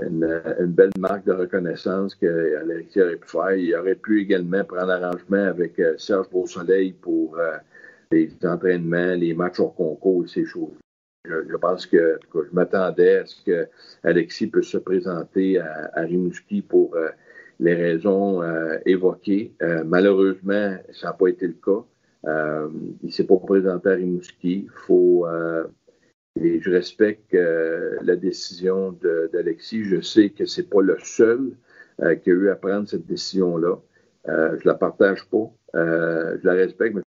[0.00, 3.52] une, belle marque de reconnaissance qu'Alexis aurait pu faire.
[3.52, 7.38] Il aurait pu également prendre arrangement avec Serge Beausoleil pour
[8.10, 10.78] les entraînements, les matchs hors concours, ces choses.
[11.26, 13.68] Je, pense que, je m'attendais à ce que
[14.02, 16.96] Alexis puisse se présenter à Rimouski pour
[17.60, 19.54] les raisons euh, évoquées.
[19.62, 21.84] Euh, malheureusement, ça n'a pas été le cas.
[22.26, 22.68] Euh,
[23.02, 24.66] il ne s'est pas présenté à Rimouski.
[24.86, 25.26] Faut,
[26.40, 28.98] et je respecte la décision
[29.32, 29.84] d'Alexis.
[29.84, 31.52] Je sais que c'est pas le seul
[32.22, 33.76] qui a eu à prendre cette décision-là.
[34.26, 35.50] je la partage pas.
[35.74, 37.02] je la respecte, mais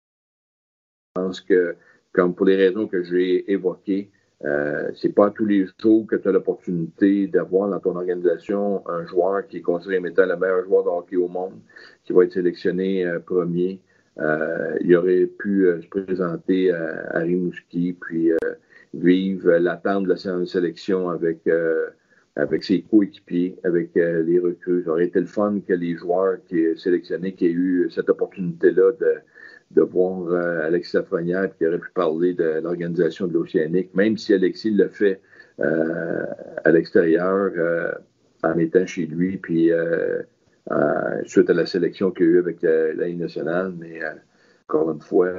[1.15, 1.75] je pense que,
[2.13, 4.11] comme pour les raisons que j'ai évoquées,
[4.43, 9.05] euh, c'est pas tous les jours que tu as l'opportunité d'avoir dans ton organisation un
[9.05, 11.59] joueur qui est considéré comme étant le meilleur joueur de hockey au monde,
[12.03, 13.79] qui va être sélectionné euh, premier.
[14.19, 18.31] Euh, il aurait pu se présenter à, Rimouski, puis
[18.93, 21.47] vivre l'attente de la sélection avec
[22.35, 24.83] avec ses coéquipiers, avec les recrues.
[24.83, 28.09] Ça aurait été le fun que les joueurs qui est sélectionnés, qui aient eu cette
[28.09, 29.15] opportunité-là de,
[29.73, 34.33] de voir euh, Alexis Lafrenière qui aurait pu parler de l'organisation de l'Océanique, même si
[34.33, 35.21] Alexis le fait
[35.59, 36.25] euh,
[36.63, 37.91] à l'extérieur euh,
[38.43, 39.71] en étant chez lui, puis
[41.25, 43.73] suite à la sélection qu'il y a eu avec la, nationale.
[43.77, 43.99] Mais
[44.67, 45.29] encore une fois,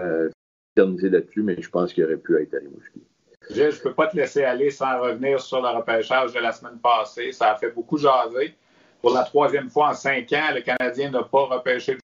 [0.75, 3.03] terminé là-dessus, mais je pense qu'il aurait pu être à Rimouski.
[3.51, 6.79] Je ne peux pas te laisser aller sans revenir sur le repêchage de la semaine
[6.79, 7.33] passée.
[7.33, 8.55] Ça a fait beaucoup jaser.
[9.01, 11.99] Pour la troisième fois en cinq ans, le Canadien n'a pas repêché le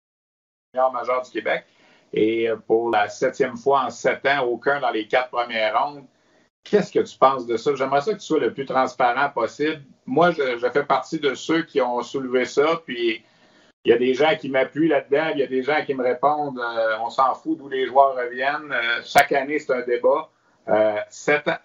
[0.75, 1.65] junior majeur du Québec.
[2.13, 6.05] Et pour la septième fois en sept ans, aucun dans les quatre premières rondes.
[6.65, 7.75] Qu'est-ce que tu penses de ça?
[7.75, 9.83] J'aimerais ça que tu sois le plus transparent possible.
[10.07, 13.23] Moi, je, fais partie de ceux qui ont soulevé ça, puis
[13.85, 16.03] il y a des gens qui m'appuient là-dedans, il y a des gens qui me
[16.03, 18.73] répondent euh, on s'en fout d'où les joueurs reviennent.
[18.73, 20.29] Euh, chaque année, c'est un débat.
[20.69, 20.97] Euh,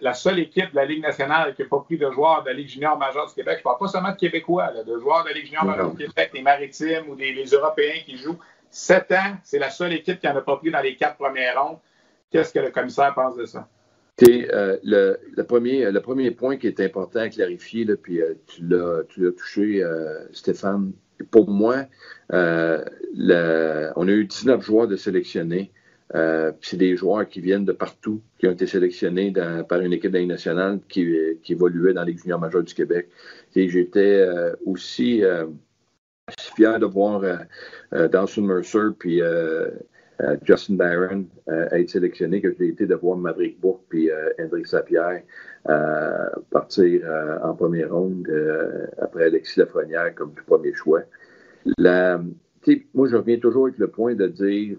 [0.00, 2.54] la seule équipe de la Ligue nationale qui n'a pas pris de joueurs de la
[2.54, 5.28] Ligue junior majeure du Québec, je ne parle pas seulement de Québécois, de joueurs de
[5.28, 8.38] la Ligue junior majeure du Québec, des Maritimes ou des les Européens qui jouent,
[8.76, 11.62] Sept ans, c'est la seule équipe qui n'en a pas pris dans les quatre premières
[11.62, 11.78] rondes.
[12.32, 13.68] Qu'est-ce que le commissaire pense de ça?
[14.28, 20.26] Euh, le, premier, point qui est important à clarifier, puis euh, tu l'as touché, euh,
[20.32, 20.90] Stéphane.
[21.30, 21.84] Pour moi,
[22.30, 25.70] on a eu 19 joueurs de sélectionnés.
[26.60, 29.32] c'est des joueurs qui viennent de partout, qui ont été sélectionnés
[29.68, 31.16] par une équipe nationale qui,
[31.48, 33.08] évoluait dans les juniors majeurs du Québec.
[33.54, 34.26] J'étais
[34.66, 35.22] aussi
[36.54, 37.36] fier de voir euh,
[37.92, 39.70] euh, Dawson Mercer puis euh,
[40.44, 45.22] Justin Barron être sélectionné, que j'ai été de voir Maverick Bourque puis Hendrik Sapierre
[46.50, 47.02] partir
[47.42, 48.24] en première ronde
[48.98, 51.02] après Alexis Lafrenière comme premier choix.
[51.66, 54.78] Moi, je reviens toujours avec le point de dire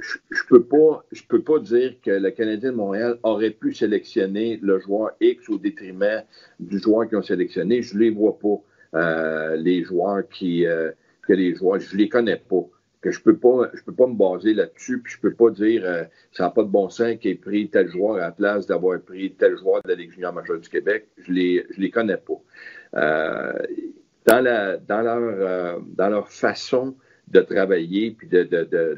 [0.00, 3.74] je, ne peux pas, je peux pas dire que le Canadien de Montréal aurait pu
[3.74, 6.22] sélectionner le joueur X au détriment
[6.58, 7.82] du joueur qu'ils ont sélectionné.
[7.82, 8.62] Je les vois pas.
[8.94, 10.90] Euh, les joueurs qui euh,
[11.22, 12.64] que les joueurs, je les connais pas.
[13.00, 15.82] Que je peux pas, je peux pas me baser là-dessus, puis je peux pas dire
[15.84, 18.66] euh, ça n'a pas de bon sens qu'il ait pris tel joueur à la place
[18.66, 21.06] d'avoir pris tel joueur de la Ligue junior majeure du Québec.
[21.18, 22.40] Je les, je les connais pas.
[24.26, 26.94] dans la, dans leur, dans leur façon
[27.30, 28.44] de travailler puis de,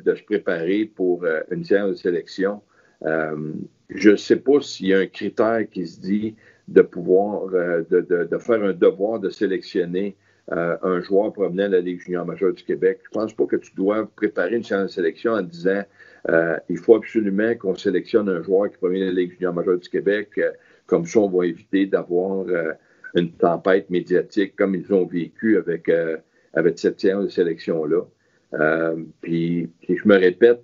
[0.06, 2.62] se préparer pour euh, une séance de sélection.
[3.04, 3.52] Euh,
[3.90, 6.34] je sais pas s'il y a un critère qui se dit
[6.68, 10.16] de pouvoir, euh, de, faire un devoir de sélectionner
[10.50, 12.98] un joueur provenant de la Ligue junior majeure du Québec.
[13.04, 15.82] Je pense pas que tu dois préparer une séance de sélection en disant
[16.68, 19.88] il faut absolument qu'on sélectionne un joueur qui provient de la Ligue junior majeure du
[19.88, 20.38] Québec.
[20.86, 22.44] comme ça, on va éviter d'avoir
[23.14, 25.88] une tempête médiatique comme ils ont vécu avec,
[26.54, 28.02] avec cette séance de sélection-là.
[28.54, 30.62] Euh, puis, je me répète,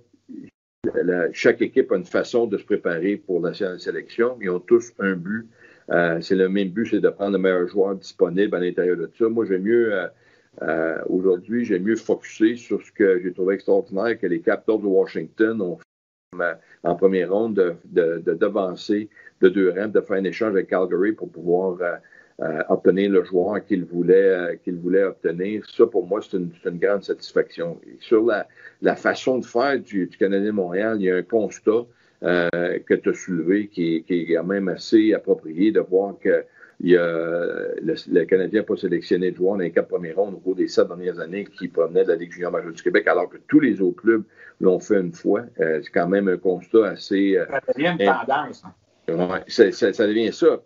[1.32, 4.36] chaque équipe a une façon de se préparer pour la sélection.
[4.40, 5.48] Ils ont tous un but.
[5.90, 9.10] Euh, c'est le même but, c'est de prendre le meilleur joueur disponible à l'intérieur de
[9.18, 9.28] ça.
[9.28, 9.92] Moi, j'aime mieux,
[10.62, 14.86] euh, aujourd'hui, j'aime mieux focuser sur ce que j'ai trouvé extraordinaire que les Capitals de
[14.86, 19.08] Washington ont fait en première ronde de, de, devancer
[19.40, 21.78] de deux rangs, de faire un échange avec Calgary pour pouvoir
[22.40, 25.68] euh, obtenir le joueur qu'il voulait, euh, qu'il voulait obtenir.
[25.68, 27.80] Ça, pour moi, c'est une, une, grande satisfaction.
[27.98, 28.46] sur la,
[28.80, 31.84] la, façon de faire du, du Canadien Montréal, il y a un constat
[32.22, 36.44] euh, que tu as soulevé qui, qui, est quand même assez approprié de voir que
[36.80, 37.00] il y a,
[37.82, 40.54] le, le Canadien n'a pas sélectionné de joueurs dans les quatre premiers rondes au cours
[40.54, 43.38] des sept dernières années qui provenaient de la Ligue junior majeure du Québec, alors que
[43.48, 44.22] tous les autres clubs
[44.60, 45.42] l'ont fait une fois.
[45.60, 47.36] Euh, c'est quand même un constat assez...
[47.50, 48.62] ça devient une tendance.
[48.64, 48.72] Hein.
[49.08, 50.60] Ouais, ça, ça, devient ça.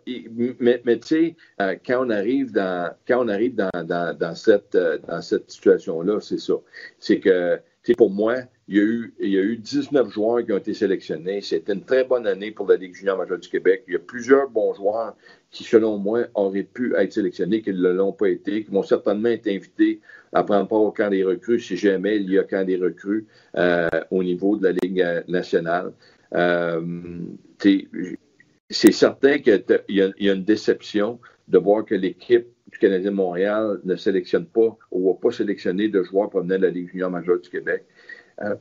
[0.59, 4.35] mais, mais tu sais, euh, quand on arrive dans quand on arrive dans, dans, dans
[4.35, 6.55] cette euh, dans cette situation-là, c'est ça.
[6.99, 7.59] C'est que
[7.97, 8.35] pour moi,
[8.67, 11.41] il y, a eu, il y a eu 19 joueurs qui ont été sélectionnés.
[11.41, 13.83] C'était une très bonne année pour la Ligue junior majeure du Québec.
[13.87, 15.15] Il y a plusieurs bons joueurs
[15.51, 19.29] qui, selon moi, auraient pu être sélectionnés, qui ne l'ont pas été, qui vont certainement
[19.29, 19.99] être invités
[20.31, 23.27] à prendre part au camp des recrues si jamais il y a camp des recrues
[23.57, 25.91] euh, au niveau de la Ligue nationale.
[26.33, 26.81] Euh,
[28.69, 33.79] c'est certain qu'il y, a une déception de voir que l'équipe du Canadien de Montréal
[33.83, 37.39] ne sélectionne pas ou va pas sélectionner de joueurs provenant de la Ligue junior majeure
[37.39, 37.85] du Québec.
[38.41, 38.55] Euh,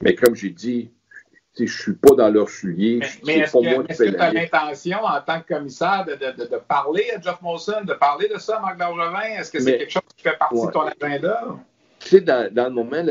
[0.00, 0.90] mais comme j'ai dit,
[1.56, 3.00] je ne suis pas dans leur soulier.
[3.24, 7.20] Mais, est-ce que tu as l'intention, en tant que commissaire, de, de, de, parler à
[7.20, 9.38] Jeff Molson, de parler de ça Marc Bergevin?
[9.38, 11.56] Est-ce que c'est quelque chose qui fait partie de ton agenda?
[12.00, 13.04] Tu sais, dans, dans, le moment,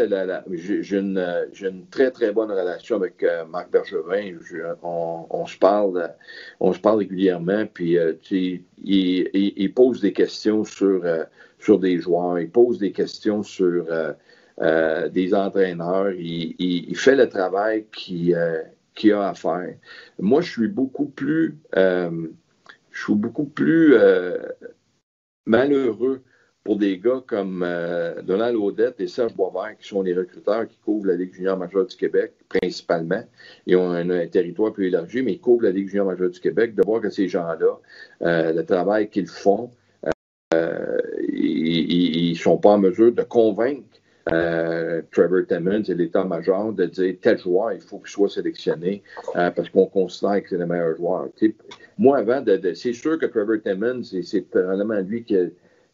[0.49, 4.38] j'ai une, une, très, très bonne relation avec euh, Marc Bergevin.
[4.82, 6.13] on, on, se parle,
[6.62, 11.25] on se parle régulièrement, puis euh, tu sais, il, il, pose des questions sur, euh,
[11.60, 13.88] sur des joueurs, il pose des questions sur
[14.60, 19.76] des entraîneurs, il, fait le travail qu'il a à faire.
[20.20, 22.20] Moi, je suis beaucoup plus, je
[22.91, 23.96] suis beaucoup plus
[25.46, 26.24] malheureux
[26.67, 30.78] pour des gars comme euh, Donald Audette et Serge Boisvert, qui sont les recruteurs qui
[30.80, 33.24] couvrent la Ligue junior majeure du Québec, principalement.
[33.65, 36.76] Ils ont un, territoire plus élargi, mais ils couvrent la Ligue junior majeure du Québec,
[36.76, 37.80] de voir que ces gens-là,
[38.24, 39.72] euh, le travail qu'ils font,
[40.54, 40.98] euh,
[41.32, 43.96] ils ne sont pas en mesure de convaincre
[45.11, 49.85] Trevor Timmons et l'état-major de dire tel joueur, il faut qu'il soit sélectionné parce qu'on
[49.85, 51.29] considère que c'est le meilleur joueur.
[51.97, 55.37] moi, avant, de, c'est sûr que Trevor Timmons, c'est probablement lui qui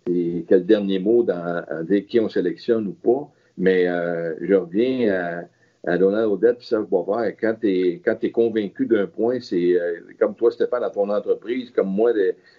[0.09, 3.29] et quel dernier mot dans, dire qui on sélectionne ou pas.
[3.57, 5.13] Mais euh, je reviens
[5.85, 7.35] à, à Donald Odette et Serge Boisvert.
[7.39, 11.71] Quand tu es, es, convaincu d'un point, c'est euh, comme toi, Stéphane, dans ton entreprise,
[11.71, 12.11] comme moi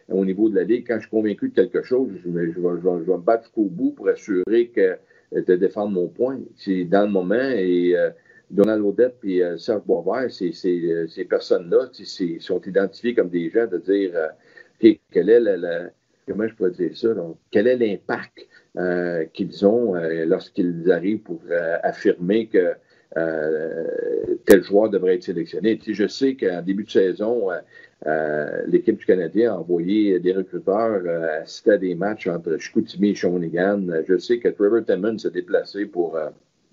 [0.09, 2.61] au niveau de la Ligue, quand je suis convaincu de quelque chose, je, je, je,
[2.61, 4.97] vais, me battre jusqu'au bout pour assurer que
[5.35, 6.39] de défendre mon point.
[6.87, 8.11] Dans le moment et euh,
[8.51, 11.89] Donald Odette et euh, Serge Boisvert, ces personnes-là
[12.41, 14.13] sont identifiées comme des gens de dire
[15.11, 15.91] quelle est la
[16.27, 21.21] comment je pourrais dire ça, donc, quel est l'impact euh, qu'ils ont euh, lorsqu'ils arrivent
[21.21, 22.75] pour euh, affirmer que
[24.45, 25.79] tel joueur devrait être sélectionné?
[25.87, 27.49] Je sais qu'en début de saison,
[28.67, 31.03] l'équipe du Canadien a envoyé des recruteurs
[31.43, 33.87] assister à des matchs entre Chicoutimi et Shawinigan.
[34.07, 36.19] Je sais que Trevor Timmons s'est déplacé pour...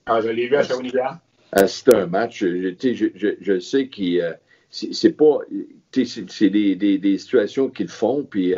[0.06, 1.20] ah, je l'ai vu à Shawinigan.
[1.52, 2.40] Assister à un match.
[2.44, 2.74] Je,
[3.16, 4.38] je, je sais qu'il...
[4.70, 5.40] c'est pas...
[5.94, 8.54] C'est des, des, des, situations qu'ils font, puis...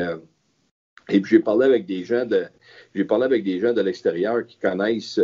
[1.10, 2.46] Et puis j'ai parlé avec des gens de
[2.96, 5.20] j'ai parlé avec des gens de l'extérieur qui connaissent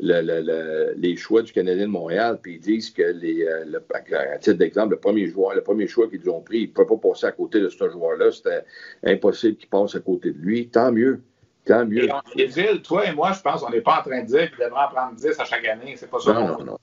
[0.00, 3.84] le, le, les choix du Canadien de Montréal, puis ils disent que les, euh, le,
[4.16, 6.86] à titre d'exemple, le premier joueur, le premier choix qu'ils ont pris, ils ne peuvent
[6.86, 8.32] pas passer à côté de ce joueur-là.
[8.32, 8.64] C'était
[9.04, 10.68] impossible qu'ils passent à côté de lui.
[10.68, 11.22] Tant mieux.
[11.64, 12.04] Tant mieux.
[12.04, 14.58] Et on, toi et moi, je pense qu'on n'est pas en train de dire qu'il
[14.58, 15.94] devrait en prendre 10 à chaque année.
[15.96, 16.32] C'est pas ça.
[16.32, 16.78] Non, non, non.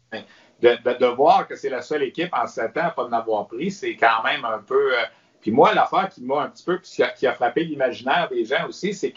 [0.62, 3.12] De, de, de, voir que c'est la seule équipe en 7 ans à pas de
[3.12, 4.94] l'avoir pris, c'est quand même un peu.
[4.94, 5.04] Euh,
[5.42, 8.94] puis moi, l'affaire qui m'a un petit peu, qui a, frappé l'imaginaire des gens aussi,
[8.94, 9.12] c'est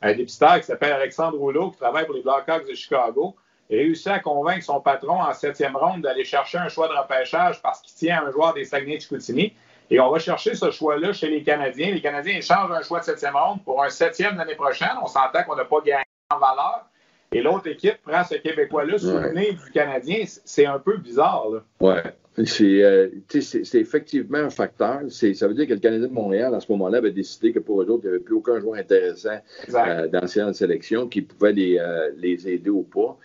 [0.00, 3.36] qu'un dépisteur qui s'appelle Alexandre Rouleau, qui travaille pour les Blackhawks de Chicago,
[3.70, 7.80] réussit à convaincre son patron en septième ronde d'aller chercher un choix de repêchage parce
[7.82, 9.52] qu'il tient un joueur des Saguenay de Chicoutimi.
[9.90, 11.92] Et on va chercher ce choix-là chez les Canadiens.
[11.92, 14.90] Les Canadiens échangent un choix de septième ronde pour un septième l'année prochaine.
[15.02, 16.86] On s'entend qu'on n'a pas gagné en valeur.
[17.32, 20.24] et l'autre équipe prend ce Québécois-là souvenir du Canadien.
[20.26, 21.46] C'est un peu bizarre.
[21.48, 21.60] Là.
[21.80, 22.02] Ouais.
[22.38, 25.02] Euh, c'est effectivement un facteur.
[25.08, 27.82] Ça veut dire que le Canadien de Montréal, à ce moment-là, avait décidé que pour
[27.82, 29.38] eux autres, il n'y avait plus aucun joueur intéressant
[29.74, 33.18] euh, dans la sélection qui pouvait les, euh, les aider ou pas.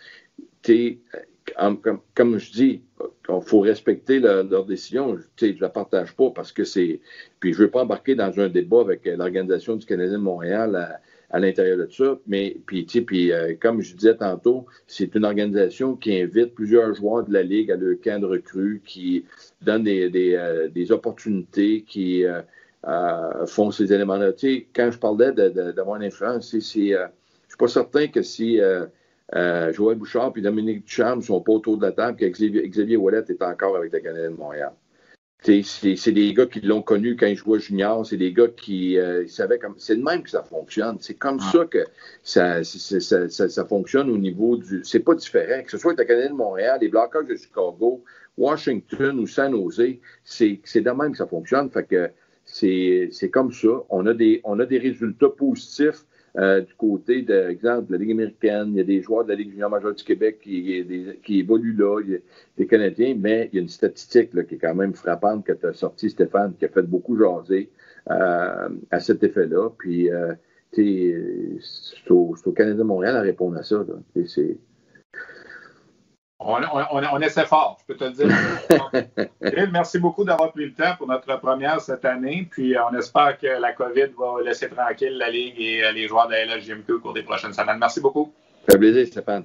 [1.56, 2.82] Comme, comme, je dis,
[3.28, 5.18] il faut respecter leur, décision.
[5.36, 7.00] Je ne la partage pas parce que c'est.
[7.38, 10.74] Puis je ne veux pas embarquer dans un débat avec l'organisation du Canadien de Montréal
[10.74, 11.00] à
[11.38, 12.18] l'intérieur de ça.
[12.26, 17.24] Mais puis, puis euh, comme je disais tantôt, c'est une organisation qui invite plusieurs joueurs
[17.24, 19.24] de la Ligue à leur camp de recrues, qui
[19.62, 22.42] donne des, des, euh, des opportunités, qui euh,
[23.46, 24.32] font ces éléments-là.
[24.74, 26.94] Quand je parlais d'avoir une influence, je ne suis
[27.58, 28.60] pas certain que si
[29.32, 32.96] Joël Bouchard et Dominique Ducharme ne sont pas autour de la table, que Xavier, Xavier
[32.96, 34.72] Ouellet est encore avec le Canadien de Montréal.
[35.44, 39.26] C'est des gars qui l'ont connu quand ils jouaient junior, c'est des gars qui euh,
[39.26, 39.74] savaient comme.
[39.76, 40.96] C'est de même que ça fonctionne.
[41.00, 41.50] C'est comme ah.
[41.52, 41.84] ça que
[42.22, 44.80] ça, ça, ça, ça, fonctionne au niveau du.
[44.84, 45.62] C'est pas différent.
[45.62, 48.02] Que ce soit le Canadien de Montréal, les Blackhawks de Chicago,
[48.38, 51.70] Washington ou San Jose, c'est de même que ça fonctionne.
[51.70, 52.10] Fait que
[52.46, 53.68] c'est comme ça.
[53.90, 56.06] On a des, on a des résultats positifs
[56.36, 59.30] euh, du côté, de, exemple, de la Ligue américaine, il y a des joueurs de
[59.30, 60.84] la Ligue junior majeure du Québec qui,
[61.22, 62.18] qui évoluent là, il y a
[62.58, 65.52] des Canadiens, mais il y a une statistique là, qui est quand même frappante que
[65.52, 67.70] tu as sorti, Stéphane, qui a fait beaucoup jaser
[68.10, 69.70] euh, à cet effet-là.
[69.78, 70.34] Puis, euh,
[70.72, 73.84] c'est au, au, Canadien de Montréal à répondre à ça.
[74.26, 74.58] C'est,
[76.44, 76.60] on,
[77.12, 79.70] on, essaie fort, je peux te le dire.
[79.72, 82.46] merci beaucoup d'avoir pris le temps pour notre première cette année.
[82.50, 86.06] Puis euh, on espère que la COVID va laisser tranquille la Ligue et euh, les
[86.06, 87.78] joueurs de la LHJMQ au cours des prochaines semaines.
[87.78, 88.32] Merci beaucoup.
[88.72, 89.44] Un plaisir, Stéphane.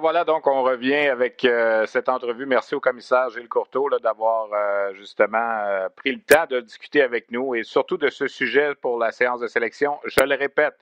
[0.00, 2.46] Voilà, donc on revient avec euh, cette entrevue.
[2.46, 7.30] Merci au commissaire Gilles Courteau d'avoir euh, justement euh, pris le temps de discuter avec
[7.30, 9.98] nous et surtout de ce sujet pour la séance de sélection.
[10.04, 10.74] Je le répète,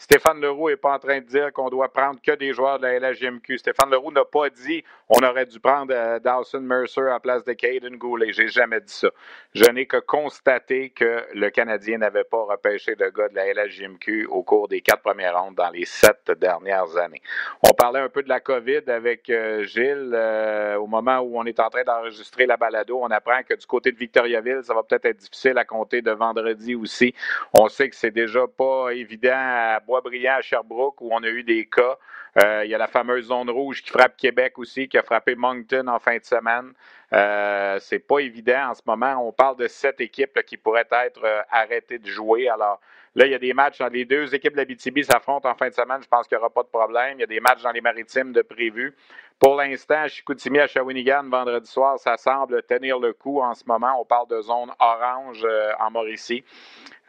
[0.00, 2.86] Stéphane Leroux n'est pas en train de dire qu'on doit prendre que des joueurs de
[2.86, 3.58] la LHJMQ.
[3.58, 7.52] Stéphane Leroux n'a pas dit on aurait dû prendre euh, Dawson Mercer à place de
[7.52, 8.32] Caden Goulet.
[8.32, 9.08] J'ai jamais dit ça.
[9.54, 14.26] Je n'ai que constaté que le Canadien n'avait pas repêché de gars de la LHJMQ
[14.26, 17.22] au cours des quatre premières rondes dans les sept dernières années.
[17.68, 20.12] On parlait un peu de la COVID avec euh, Gilles.
[20.12, 23.66] Euh, au moment où on est en train d'enregistrer la balado, on apprend que du
[23.66, 27.14] côté de Victoriaville, ça va peut-être être difficile à compter de vendredi aussi.
[27.52, 31.42] On sait que c'est déjà pas évident à Boisbriand, à Sherbrooke, où on a eu
[31.42, 31.98] des cas.
[32.42, 35.34] Euh, il y a la fameuse zone rouge qui frappe Québec aussi, qui a frappé
[35.34, 36.72] Moncton en fin de semaine.
[37.12, 39.26] Euh, c'est pas évident en ce moment.
[39.26, 42.48] On parle de sept équipes qui pourraient être euh, arrêtées de jouer.
[42.48, 42.80] Alors
[43.14, 45.54] là, il y a des matchs dans les deux équipes de la BTB s'affrontent en
[45.54, 46.02] fin de semaine.
[46.02, 47.14] Je pense qu'il n'y aura pas de problème.
[47.16, 48.94] Il y a des matchs dans les maritimes de prévu.
[49.38, 54.00] Pour l'instant, Chicoutimi à Shawinigan, vendredi soir, ça semble tenir le coup en ce moment.
[54.00, 56.44] On parle de zone orange euh, en Mauricie.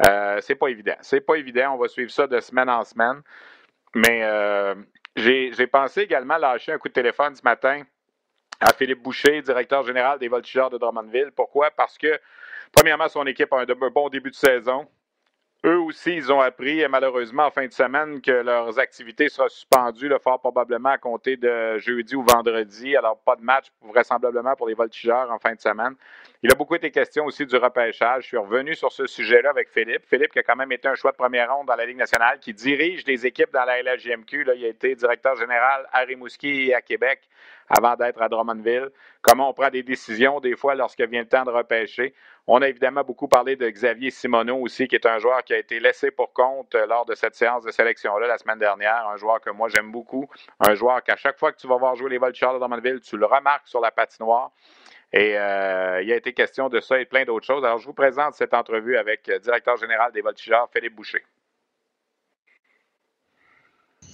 [0.08, 0.96] Euh, c'est pas évident.
[1.02, 1.74] C'est pas évident.
[1.74, 3.22] On va suivre ça de semaine en semaine.
[3.96, 4.76] Mais euh,
[5.16, 7.84] j'ai pensé également lâcher un coup de téléphone ce matin
[8.60, 11.32] à Philippe Boucher, directeur général des Voltigeurs de Drummondville.
[11.36, 11.72] Pourquoi?
[11.72, 12.20] Parce que,
[12.72, 14.88] premièrement, son équipe a un, bon début de saison.
[15.66, 20.08] Eux aussi, ils ont appris, malheureusement, en fin de semaine, que leurs activités seront suspendues,
[20.08, 22.96] le fort probablement à compter de jeudi ou vendredi.
[22.96, 25.96] Alors, pas de match, vraisemblablement, pour les voltigeurs en fin de semaine.
[26.44, 28.24] Il a beaucoup été question aussi du repêchage.
[28.24, 30.06] Je suis revenu sur ce sujet-là avec Philippe.
[30.10, 32.40] Philippe qui a quand même été un choix de première ronde dans la Ligue nationale,
[32.40, 34.46] qui dirige des équipes dans la LHJMQ.
[34.46, 37.20] Là, il a été directeur général à Rimouski et à Québec
[37.70, 38.90] avant d'être à Drummondville.
[39.22, 42.14] Comment on prend des décisions des fois lorsque vient le temps de repêcher.
[42.48, 45.58] On a évidemment beaucoup parlé de Xavier Simoneau aussi, qui est un joueur qui a
[45.58, 49.08] été laissé pour compte euh, lors de cette séance de sélection-là la semaine dernière.
[49.08, 50.28] Un joueur que moi j'aime beaucoup.
[50.60, 53.18] Un joueur qu'à chaque fois que tu vas voir jouer les Voltigeurs de Drummondville, tu
[53.18, 54.52] le remarques sur la patinoire.
[55.12, 57.66] Et euh, il a été question de ça et plein d'autres choses.
[57.66, 61.24] Alors, je vous présente cette entrevue avec le directeur général des Voltigeurs, Philippe Boucher.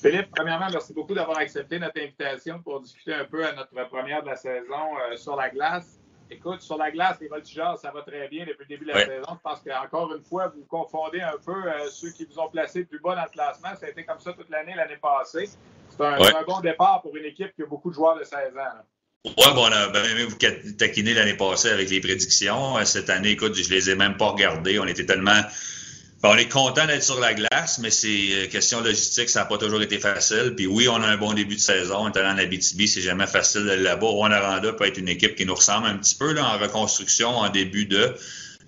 [0.06, 4.22] Philippe, premièrement, merci beaucoup d'avoir accepté notre invitation pour discuter un peu à notre première
[4.22, 6.00] de la saison euh, sur la glace.
[6.30, 9.04] Écoute, sur la glace, les voltigeurs, ça va très bien depuis le début de la
[9.04, 9.30] saison.
[9.32, 12.86] Je pense qu'encore une fois, vous confondez un peu euh, ceux qui vous ont placé
[12.86, 13.70] plus bas dans le classement.
[13.80, 15.50] Ça a été comme ça toute l'année, l'année passée.
[15.90, 18.38] C'est un, un, bon départ pour une équipe qui a beaucoup de joueurs de 16
[18.58, 18.84] ans.
[19.26, 20.38] Ouais, bon, on a bien aimé vous
[20.78, 22.78] taquiner l'année passée avec les prédictions.
[22.78, 24.78] Euh, cette année, écoute, je les ai même pas regardées.
[24.78, 25.42] On était tellement
[26.26, 29.46] Ben, on est content d'être sur la glace, mais c'est euh, question logistique, ça n'a
[29.46, 30.54] pas toujours été facile.
[30.58, 31.98] Puis oui, on a un bon début de saison.
[32.00, 34.08] On est allé en Abitibi, c'est jamais facile d'aller là-bas.
[34.08, 37.50] Rwanda peut être une équipe qui nous ressemble un petit peu là, en reconstruction, en
[37.50, 38.16] début de.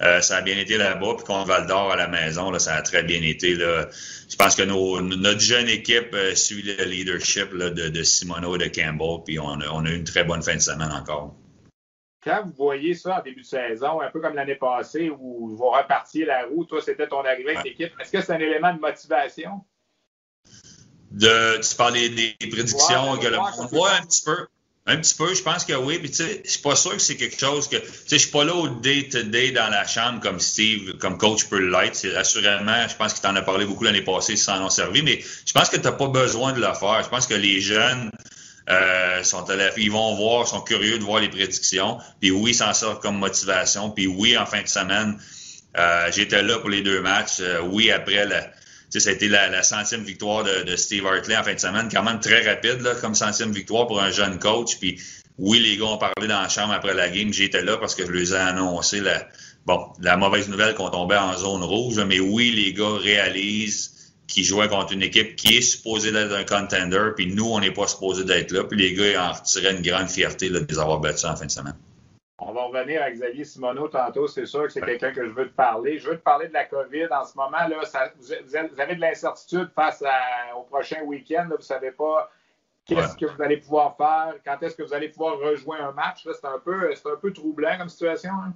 [0.04, 2.84] Euh, ça a bien été là-bas, puis contre Val d'Or à la maison, ça a
[2.84, 3.56] très bien été.
[3.56, 3.88] Là.
[4.30, 9.24] Je pense que notre jeune équipe euh, suit le leadership de, de et de Campbell,
[9.26, 11.34] puis on a, on a eu une très bonne fin de semaine encore.
[12.28, 15.70] Quand vous voyez ça en début de saison, un peu comme l'année passée où vous
[15.70, 18.82] repartiez la roue, toi, c'était ton arrivée avec l'équipe, est-ce que c'est un élément de
[18.82, 19.64] motivation?
[21.12, 24.48] De, tu parles des, des prédictions ouais, que le monde voit un petit peu.
[24.90, 26.00] Un petit peu, je pense que oui.
[26.00, 27.76] Puis tu sais, je suis pas sûr que c'est quelque chose que.
[27.76, 31.46] Tu sais, je suis pas là au day-to-day dans la chambre comme Steve, comme coach
[31.50, 31.96] peut l'être.
[31.96, 35.20] C'est assurément, je pense qu'il t'en a parlé beaucoup l'année passée, sans en servi, mais
[35.46, 37.02] je pense que tu n'as pas besoin de le faire.
[37.04, 38.12] Je pense que les jeunes
[38.70, 39.46] euh, sont
[39.78, 41.98] ils vont voir, sont curieux de voir les prédictions.
[42.20, 43.92] Puis oui, s'en sort comme motivation.
[43.92, 45.18] Puis oui, en fin de semaine,
[45.78, 47.40] euh, j'étais là pour les deux matchs.
[47.40, 48.48] Euh, oui, après la
[48.90, 52.20] ça a été la, centième victoire de, Steve Hartley en fin de semaine, quand même
[52.20, 54.78] très rapide là, comme centième victoire pour un jeune coach.
[54.80, 55.00] Puis
[55.38, 57.32] oui, les gars ont parlé dans la chambre après la game.
[57.32, 59.28] J'étais là parce que je les ai annoncé la,
[59.66, 62.00] bon, la mauvaise nouvelle qu'on tombait en zone rouge.
[62.00, 63.97] Mais oui, les gars réalisent
[64.28, 67.72] qu'ils jouaient contre une équipe qui est supposée d'être un contender, puis nous, on n'est
[67.72, 68.64] pas supposé d'être là.
[68.64, 71.52] Puis les gars en retiraient une grande fierté de les avoir battus en fin de
[71.52, 71.78] semaine.
[72.40, 74.28] On va revenir à Xavier Simoneau tantôt.
[74.28, 75.98] C'est sûr que c'est quelqu'un que je veux te parler.
[75.98, 77.08] Je veux te parler de la COVID.
[77.10, 80.04] En ce moment, là, ça, vous, avez de l'incertitude face
[80.56, 81.48] au prochain week-end.
[81.50, 82.30] Vous ne savez pas
[82.86, 86.28] qu'est-ce que vous allez pouvoir faire, quand est-ce que vous allez pouvoir rejoindre un match.
[86.32, 88.32] C'est un, peu, un peu troublant comme situation.
[88.32, 88.54] Hein?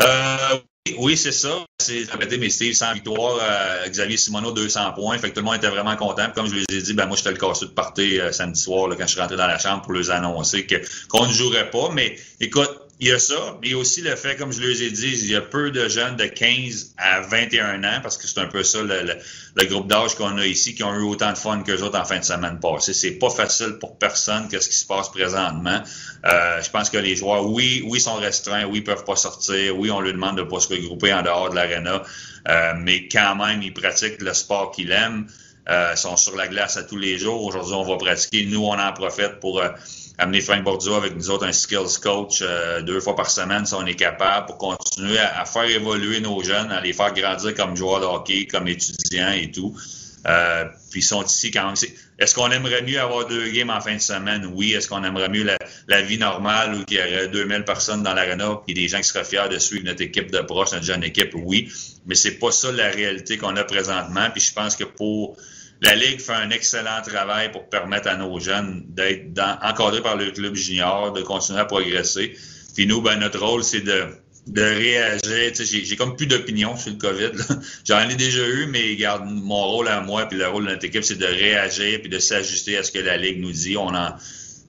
[0.00, 0.58] Euh,
[0.98, 1.64] oui, c'est ça.
[1.80, 5.18] C'est mes Steve 100 victoires, euh, Xavier Simoneau 200 points.
[5.18, 6.30] Fait que tout le monde était vraiment content.
[6.34, 8.88] comme je les ai dit, ben moi j'étais le casseux de partir euh, samedi soir
[8.88, 10.66] là, quand je suis rentré dans la chambre pour les annoncer
[11.08, 11.90] qu'on ne jouerait pas.
[11.92, 12.70] Mais écoute,
[13.00, 15.36] il y a ça, mais aussi le fait, comme je les ai dit, il y
[15.36, 18.80] a peu de jeunes de 15 à 21 ans, parce que c'est un peu ça
[18.82, 22.04] le, groupe d'âge qu'on a ici, qui ont eu autant de fun qu'eux autres en
[22.04, 22.92] fin de semaine passée.
[22.92, 25.80] C'est pas facile pour personne qu'est-ce qui se passe présentement.
[26.24, 29.78] Euh, je pense que les joueurs, oui, oui, sont restreints, oui, ils peuvent pas sortir,
[29.78, 32.02] oui, on leur demande de pas se regrouper en dehors de l'aréna,
[32.48, 35.28] euh, mais quand même, ils pratiquent le sport qu'ils aiment.
[35.70, 37.44] Euh, sont sur la glace à tous les jours.
[37.44, 38.46] Aujourd'hui, on va pratiquer.
[38.46, 39.68] Nous, on en profite pour euh,
[40.18, 43.74] amener Frank Bordeaux avec nous autres, un skills coach euh, deux fois par semaine, si
[43.74, 47.76] on est capable, pour continuer à, faire évoluer nos jeunes, à les faire grandir comme
[47.76, 49.74] joueurs de hockey, comme étudiants et tout.
[50.26, 51.74] Euh, puis ils sont ici quand même.
[52.18, 54.50] Est-ce qu'on aimerait mieux avoir deux games en fin de semaine?
[54.52, 54.74] Oui.
[54.74, 55.46] Est-ce qu'on aimerait mieux
[55.86, 59.04] la, vie normale où il y aurait 2000 personnes dans l'arena et des gens qui
[59.04, 61.30] seraient fiers de suivre notre équipe de proche, notre jeune équipe?
[61.34, 61.70] Oui.
[62.06, 64.28] Mais c'est pas ça la réalité qu'on a présentement.
[64.32, 65.36] Puis je pense que pour
[65.80, 70.30] la Ligue fait un excellent travail pour permettre à nos jeunes d'être encadrés par le
[70.32, 72.36] club junior, de continuer à progresser.
[72.74, 74.06] Puis nous, ben, notre rôle, c'est de,
[74.48, 75.52] de réagir.
[75.54, 77.30] J'ai comme plus d'opinion sur le COVID.
[77.84, 80.84] J'en ai déjà eu, mais garde mon rôle à moi, puis le rôle de notre
[80.84, 83.76] équipe, c'est de réagir puis de s'ajuster à ce que la Ligue nous dit.
[83.76, 84.14] On en,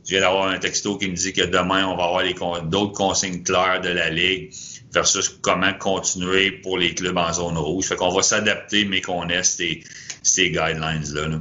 [0.05, 3.43] je viens d'avoir un texto qui me dit que demain, on va avoir d'autres consignes
[3.43, 4.51] claires de la Ligue
[4.91, 7.86] versus comment continuer pour les clubs en zone rouge.
[7.86, 9.43] Fait qu'on va s'adapter, mais qu'on ait
[10.24, 11.39] ces, guidelines-là.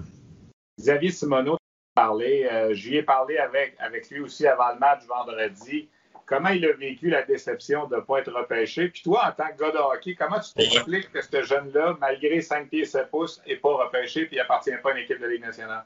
[0.78, 1.58] Xavier Simoneau,
[1.94, 5.88] parlé, euh, j'y ai parlé avec, avec lui aussi avant le match vendredi.
[6.26, 8.88] Comment il a vécu la déception de ne pas être repêché?
[8.88, 12.40] Puis toi, en tant que gars de hockey, comment tu t'expliques que ce jeune-là, malgré
[12.40, 15.42] 5 pieds 7 pouces, n'est pas repêché et n'appartient pas à une équipe de Ligue
[15.42, 15.84] nationale?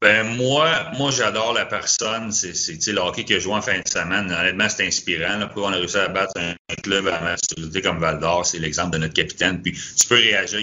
[0.00, 2.30] Ben moi, moi j'adore la personne.
[2.30, 4.30] C'est le hockey que je joue en fin de semaine.
[4.30, 5.38] Honnêtement, c'est inspirant.
[5.38, 8.90] Là, on a réussi à battre un, club à maturité comme Val d'Or, c'est l'exemple
[8.90, 9.60] de notre capitaine.
[9.60, 10.62] Puis tu peux réagir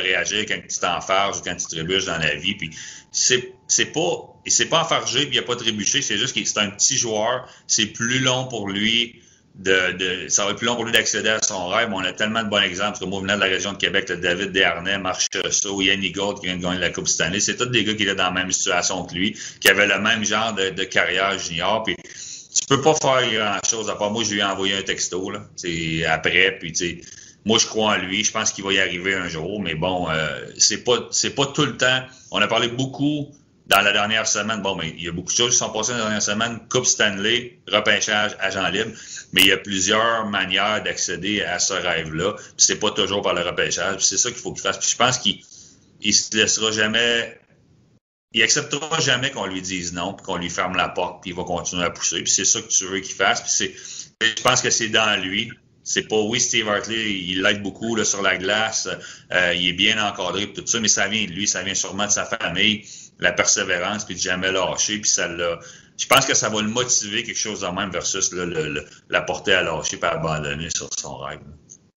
[0.00, 2.54] réagir quand tu t'enfarges ou quand tu trébuches dans la vie.
[2.54, 2.70] Puis
[3.12, 6.02] c'est, c'est pas, c'est pas enfargé puis il a pas trébuché.
[6.02, 7.48] C'est juste que c'est un petit joueur.
[7.66, 9.20] C'est plus long pour lui
[9.54, 11.90] de, ça va être plus long pour lui d'accéder à son rêve.
[11.92, 12.90] On a tellement de bons exemples.
[12.90, 16.40] Parce que moi, de la région de Québec, le David Desharnais, Marc Chasseau, Yannick Gold
[16.40, 18.30] qui vient de gagner la Coupe Stanley, c'est tous des gars qui étaient dans la
[18.30, 21.82] même situation que lui, qui avaient le même genre de, de carrière junior.
[21.82, 23.90] Puis tu peux pas faire grand-chose.
[23.90, 25.42] À part moi, je lui ai envoyé un texto là,
[26.08, 26.56] après.
[26.58, 27.00] Puis tu sais
[27.44, 28.24] moi, je crois en lui.
[28.24, 30.98] Je pense qu'il va y arriver un jour, mais bon, euh, c'est pas
[31.36, 32.02] pas tout le temps.
[32.30, 33.28] On a parlé beaucoup
[33.66, 34.60] dans la dernière semaine.
[34.60, 36.60] Bon, mais il y a beaucoup de choses qui sont passées dans la dernière semaine.
[36.68, 38.90] Coupe Stanley, repêchage, agent libre.
[39.32, 42.34] Mais il y a plusieurs manières d'accéder à ce rêve-là.
[42.56, 44.04] C'est pas toujours par le repêchage.
[44.04, 44.78] c'est ça qu'il faut qu'il fasse.
[44.78, 45.40] Puis je pense qu'il
[46.02, 47.38] il se laissera jamais.
[48.32, 51.42] Il acceptera jamais qu'on lui dise non, qu'on lui ferme la porte, puis il va
[51.42, 52.22] continuer à pousser.
[52.22, 53.40] Puis c'est ça que tu veux qu'il fasse.
[53.40, 53.74] Puis c'est,
[54.22, 55.50] je pense que c'est dans lui
[55.90, 58.88] c'est pas oui Steve Hartley il l'aide beaucoup là, sur la glace
[59.32, 62.06] euh, il est bien encadré tout ça mais ça vient de lui ça vient sûrement
[62.06, 62.84] de sa famille
[63.18, 65.58] la persévérance puis de jamais lâcher puis ça l'a
[66.00, 68.32] je pense que ça va le motiver quelque chose de même versus
[69.10, 71.40] la porter à lâcher et abandonner sur son rêve.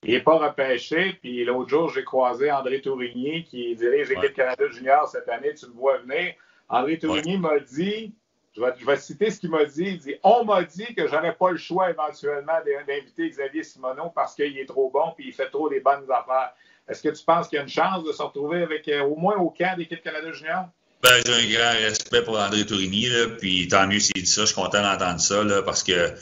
[0.04, 1.18] Il n'est pas repêché.
[1.22, 5.54] Puis l'autre jour, j'ai croisé André Tourigny qui dirige l'équipe Canada Junior cette année.
[5.54, 6.34] Tu le vois venir.
[6.68, 8.14] André Tourigny m'a dit,
[8.56, 9.84] je vais, citer ce qu'il m'a dit.
[9.84, 14.36] Il dit On m'a dit que j'aurais pas le choix éventuellement d'inviter Xavier Simoneau parce
[14.36, 16.54] qu'il est trop bon puis il fait trop des bonnes affaires.
[16.88, 19.16] Est-ce que tu penses qu'il y a une chance de se retrouver avec euh, au
[19.16, 20.66] moins au camp d'équipe Canada Junior?
[21.02, 24.42] Ben, j'ai un grand respect pour André Tourigny, puis tant mieux s'il dit ça.
[24.42, 26.14] Je suis content d'entendre ça, parce que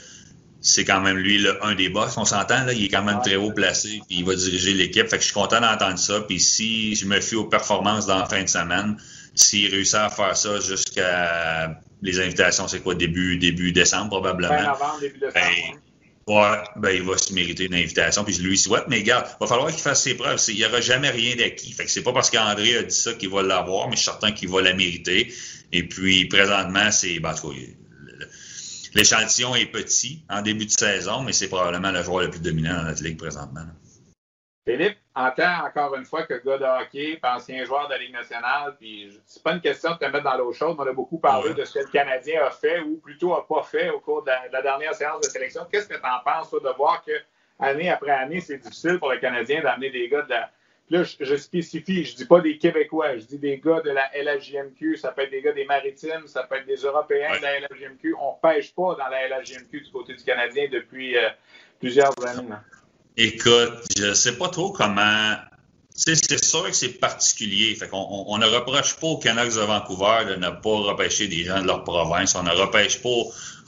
[0.60, 2.16] c'est quand même lui un des boss.
[2.16, 5.08] On s'entend, là, il est quand même très haut placé, puis il va diriger l'équipe.
[5.08, 6.20] Fait que je suis content d'entendre ça.
[6.22, 8.96] Puis si je me fie aux performances dans la fin de semaine,
[9.34, 14.56] s'il réussit à faire ça jusqu'à les invitations, c'est quoi, début, début décembre probablement.
[14.56, 15.34] Fin novembre, début décembre.
[15.34, 15.78] Ben,
[16.28, 19.36] Ouais, ben, il va se mériter une invitation, puis je lui souhaite, mais regarde, il
[19.40, 20.40] va falloir qu'il fasse ses preuves.
[20.48, 21.72] Il n'y aura jamais rien d'acquis.
[21.72, 24.10] Fait que c'est pas parce qu'André a dit ça qu'il va l'avoir, mais je suis
[24.10, 25.34] certain qu'il va la mériter.
[25.72, 27.56] Et puis, présentement, c'est, ben, en tout cas,
[28.94, 32.76] l'échantillon est petit en début de saison, mais c'est probablement le joueur le plus dominant
[32.76, 33.66] dans notre ligue présentement.
[34.64, 38.12] Philippe, en tant, encore une fois, que gars de hockey, ancien joueur de la Ligue
[38.12, 41.18] nationale, puis c'est pas une question de te mettre dans l'eau chaude, on a beaucoup
[41.18, 44.22] parlé de ce que le Canadien a fait ou plutôt a pas fait au cours
[44.22, 45.66] de la, dernière séance de sélection.
[45.70, 47.10] Qu'est-ce que tu en penses, toi, de voir que
[47.58, 50.50] année après année, c'est difficile pour le Canadien d'amener des gars de la.
[50.86, 54.10] Puis là, je, spécifie, je dis pas des Québécois, je dis des gars de la
[54.14, 57.60] LHJMQ, ça peut être des gars des Maritimes, ça peut être des Européens de la
[57.60, 58.14] LHJMQ.
[58.20, 61.28] On pêche pas dans la LHJMQ du côté du Canadien depuis euh,
[61.80, 62.48] plusieurs années.
[63.16, 65.34] Écoute, je sais pas trop comment.
[65.94, 67.74] C'est sûr que c'est particulier.
[67.74, 71.44] Fait qu'on on, ne reproche pas aux Canucks de Vancouver de ne pas repêcher des
[71.44, 72.34] gens de leur province.
[72.34, 73.08] On ne repêche pas,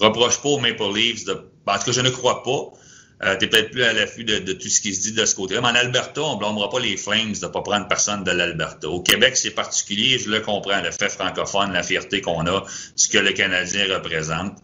[0.00, 1.32] reproche pas aux Maple Leafs de.
[1.66, 2.72] En tout cas, je ne crois pas.
[3.22, 5.60] Euh, tu peut-être plus à l'affût de, tout ce qui se dit de ce côté-là.
[5.60, 8.30] Mais en Alberta, on ne blâmera pas les Flames de ne pas prendre personne de
[8.30, 8.88] l'Alberta.
[8.88, 12.64] Au Québec, c'est particulier, je le comprends, le fait francophone, la fierté qu'on a,
[12.96, 14.56] ce que le Canadien représente.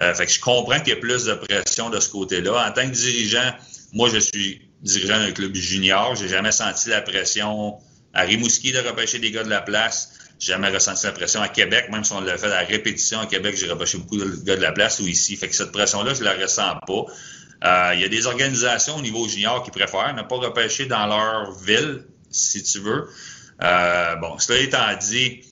[0.00, 2.68] Euh, fait que je comprends qu'il y a plus de pression de ce côté-là.
[2.68, 3.52] En tant que dirigeant,
[3.92, 6.14] moi, je suis dirigeant d'un club junior.
[6.16, 7.78] J'ai jamais senti la pression
[8.14, 10.12] à Rimouski de repêcher des gars de la place.
[10.38, 13.20] J'ai jamais ressenti la pression à Québec, même si on l'a fait à la répétition
[13.20, 15.36] à Québec, j'ai repêché beaucoup de gars de la place ou ici.
[15.36, 17.04] Fait que cette pression-là, je la ressens pas.
[17.62, 21.06] Euh, il y a des organisations au niveau junior qui préfèrent ne pas repêcher dans
[21.06, 23.06] leur ville, si tu veux.
[23.62, 25.42] Euh, bon, cela étant dit,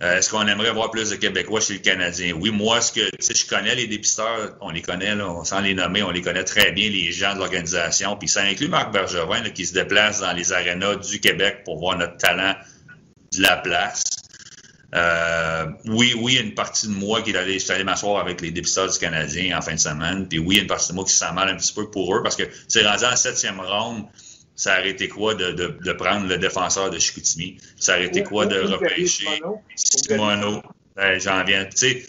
[0.00, 2.32] euh, est-ce qu'on aimerait voir plus de Québécois chez le Canadien?
[2.34, 6.04] Oui, moi, ce que je connais les dépisteurs, on les connaît, là, sans les nommer,
[6.04, 8.16] on les connaît très bien, les gens de l'organisation.
[8.16, 11.98] Puis ça inclut Marc Bergevin qui se déplace dans les arénas du Québec pour voir
[11.98, 12.54] notre talent
[13.36, 14.04] de la place.
[14.94, 18.20] Euh, oui, oui, il y a une partie de moi qui est allé, allé m'asseoir
[18.20, 20.28] avec les dépisteurs du Canadien en fin de semaine.
[20.28, 21.74] Puis oui, il y a une partie de moi qui se sent mal un petit
[21.74, 24.06] peu pour eux parce que c'est rendu en septième ronde
[24.58, 27.58] ça aurait été quoi de, de, de, prendre le défenseur de Chicoutimi?
[27.78, 29.24] Ça aurait été quoi de repêcher
[29.76, 30.62] Simono?
[30.96, 31.64] Ben, J'en viens.
[31.66, 32.06] Tu sais,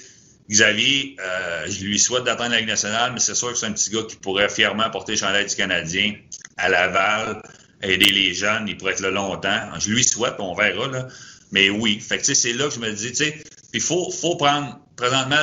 [0.50, 3.72] Xavier, euh, je lui souhaite d'atteindre la Ligue nationale, mais c'est sûr que c'est un
[3.72, 6.16] petit gars qui pourrait fièrement porter le chandail du Canadien
[6.58, 7.40] à Laval,
[7.84, 9.70] aider les jeunes, il pourrait être là longtemps.
[9.80, 10.88] Je lui souhaite, on verra.
[10.88, 11.08] Là.
[11.52, 13.44] Mais oui, fait que c'est là que je me dis, tu sais,
[13.76, 15.38] il faut, faut prendre présentement,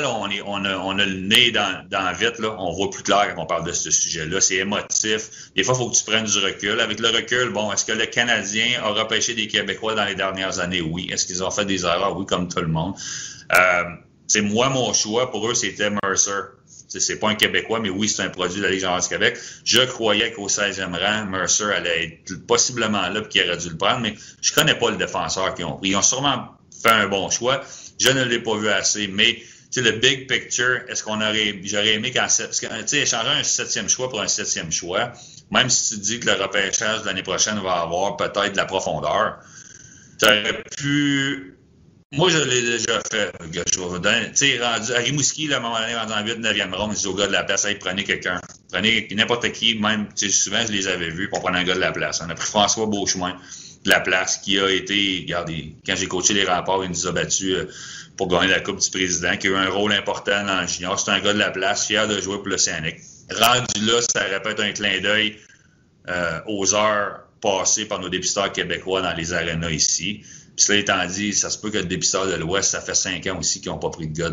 [0.46, 3.72] on, a, le nez dans, dans vite, on voit plus clair quand on parle de
[3.72, 4.40] ce sujet-là.
[4.40, 5.50] C'est émotif.
[5.57, 6.80] Des fois, il faut que tu prennes du recul.
[6.80, 10.61] Avec le recul, bon, est-ce que le Canadien a repêché des Québécois dans les dernières
[10.61, 10.82] années?
[10.82, 11.09] Oui.
[11.11, 12.16] Est-ce qu'ils ont fait des erreurs?
[12.18, 12.94] Oui, comme tout le monde.
[13.57, 13.84] Euh,
[14.26, 16.30] c'est moi, mon choix, pour eux, c'était Mercer.
[16.88, 19.38] C'est pas un Québécois, mais oui, c'est un produit de la Ligue du Québec.
[19.64, 24.00] Je croyais qu'au 16e rang, Mercer allait être possiblement là, qu'il aurait dû le prendre,
[24.00, 25.90] mais je connais pas le défenseur qu'ils ont pris.
[25.90, 26.48] Ils ont sûrement
[26.82, 27.62] fait un bon choix.
[27.99, 29.42] Je ne l'ai pas vu assez, mais
[29.80, 34.28] le big picture, est-ce qu'on aurait, j'aurais aimé qu'en échanger un septième choix pour un
[34.28, 35.12] septième choix,
[35.51, 38.64] même si tu dis que le repêchage de l'année prochaine va avoir peut-être de la
[38.64, 39.38] profondeur,
[40.18, 41.57] tu aurais pu,
[42.12, 43.32] moi, je l'ai déjà fait.
[43.53, 46.24] Je vais vous donner, tu sais, rendu, à Rimouski, à un moment donné, rendu en
[46.24, 48.40] 8, 9e ronde, je dis au gars de la place, hey, prenez quelqu'un.
[48.72, 51.92] Prenez n'importe qui, même, souvent, je les avais vus, pour prendre un gars de la
[51.92, 52.22] place.
[52.24, 53.36] On a pris François Beauchemin
[53.87, 57.12] de la place, qui a été, regardez, quand j'ai coaché les remparts, il nous a
[57.12, 57.68] battus euh,
[58.16, 60.99] pour gagner la Coupe du Président, qui a eu un rôle important dans le junior.
[60.99, 62.97] C'est un gars de la place, fier de jouer pour l'Océanique.
[63.30, 65.37] Rendu là, ça répète un clin d'œil
[66.09, 70.22] euh, aux heures passées par nos dépisteurs québécois dans les arénas ici.
[70.57, 73.26] Puis cela étant dit, ça se peut que le dépisteur de l'Ouest, ça fait cinq
[73.26, 74.30] ans aussi qu'ils n'ont pas pris de gars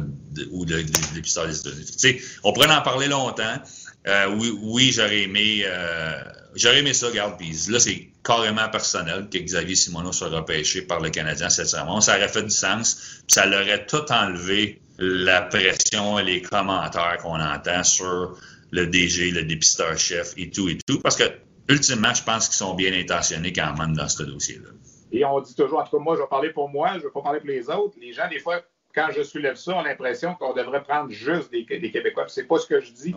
[0.51, 0.84] ou le,
[1.14, 2.22] dépisteur des États-Unis.
[2.43, 3.62] On pourrait en parler longtemps.
[4.08, 6.24] Euh, oui, oui j'aurais aimé, euh,
[6.56, 7.38] j'aurais aimé ça, garde.
[7.38, 12.01] Puis là, c'est carrément personnel que Xavier Simoneau soit repêché par le Canadien cette saison.
[12.01, 17.18] Ça aurait fait du sens, puis ça l'aurait tout enlevé la pression et les commentaires
[17.22, 18.38] qu'on entend sur
[18.72, 20.99] le DG, le dépisteur-chef et tout et tout.
[20.99, 21.24] Parce que,
[21.70, 24.70] ultimement, je pense qu'ils sont bien intentionnés quand même dans ce dossier-là.
[25.12, 27.04] Et on dit toujours, en tout cas, moi, je vais parler pour moi, je ne
[27.04, 27.95] vais pas parler pour les autres.
[28.01, 31.51] Les gens, des fois, quand je soulève ça, on a l'impression qu'on devrait prendre juste
[31.51, 32.25] des, des Québécois.
[32.27, 33.15] C'est pas ce que je dis.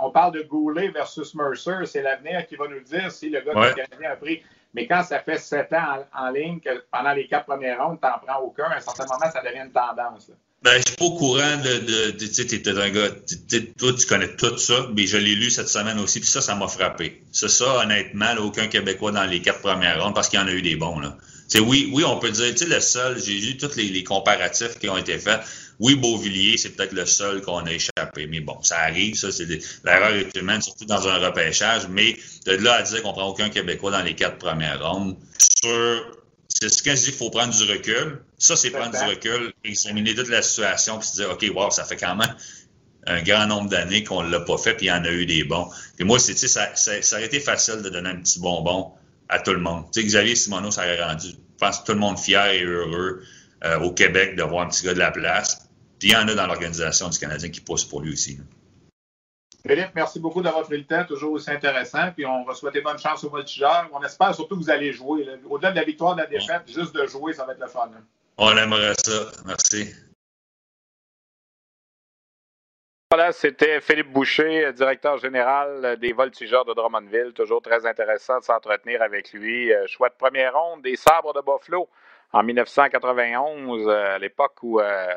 [0.00, 1.86] On parle de Goulet versus Mercer.
[1.86, 4.42] C'est l'avenir qui va nous dire si le gars du Canadien a pris.
[4.74, 8.06] Mais quand ça fait sept ans en, ligne, que pendant les quatre premières rondes, tu
[8.06, 10.30] n'en prends aucun, à un certain moment, ça devient une tendance.
[10.62, 12.10] Ben, je suis pas au courant de.
[12.10, 13.08] tu sais, un gars.
[13.78, 16.54] Toi, tu connais tout ça, mais je l'ai lu cette semaine aussi, puis ça, ça
[16.56, 17.22] m'a frappé.
[17.30, 20.52] C'est ça, honnêtement, aucun Québécois dans les quatre premières rondes, parce qu'il y en a
[20.52, 21.16] eu des bons, là.
[21.48, 24.78] Sais, oui, oui, on peut dire, tu sais, le seul, j'ai lu tous les, comparatifs
[24.78, 25.40] qui ont été faits.
[25.80, 28.26] Oui, Beauvillier, c'est peut-être le seul qu'on a échappé.
[28.26, 29.46] Mais bon, ça arrive, ça, c'est
[29.84, 31.88] l'erreur est humaine, surtout dans un repêchage.
[31.88, 36.18] Mais de là à dire qu'on prend aucun Québécois dans les quatre premières rondes, sur
[36.48, 38.20] c'est ce que je dis, il faut prendre du recul.
[38.38, 41.84] Ça, c'est prendre du recul, examiner toute la situation, puis se dire, OK, wow, ça
[41.84, 42.34] fait quand même
[43.06, 45.24] un grand nombre d'années qu'on ne l'a pas fait, puis il y en a eu
[45.24, 45.68] des bons.
[45.96, 48.92] Puis moi, c'est, ça, ça, ça aurait été facile de donner un petit bonbon
[49.28, 49.84] à tout le monde.
[49.92, 53.22] Tu sais, Xavier Simoneau, ça aurait rendu, je pense, tout le monde fier et heureux
[53.64, 55.68] euh, au Québec de voir un petit gars de la place.
[55.98, 58.38] Puis il y en a dans l'organisation du Canadien qui pousse pour lui aussi.
[59.66, 62.12] Philippe, merci beaucoup d'avoir pris le temps, toujours aussi intéressant.
[62.14, 63.88] Puis on va souhaiter bonne chance au voltigeur.
[63.92, 65.26] On espère surtout que vous allez jouer.
[65.48, 67.90] Au-delà de la victoire, de la défaite, juste de jouer, ça va être le fun.
[67.92, 68.02] Hein.
[68.38, 69.30] On aimerait ça.
[69.44, 69.92] Merci.
[73.10, 77.32] Voilà, c'était Philippe Boucher, directeur général des Voltigeurs de Drummondville.
[77.32, 79.72] Toujours très intéressant de s'entretenir avec lui.
[79.72, 81.88] Euh, choix de première ronde des Sabres de Buffalo
[82.34, 85.14] en 1991, euh, à l'époque où euh,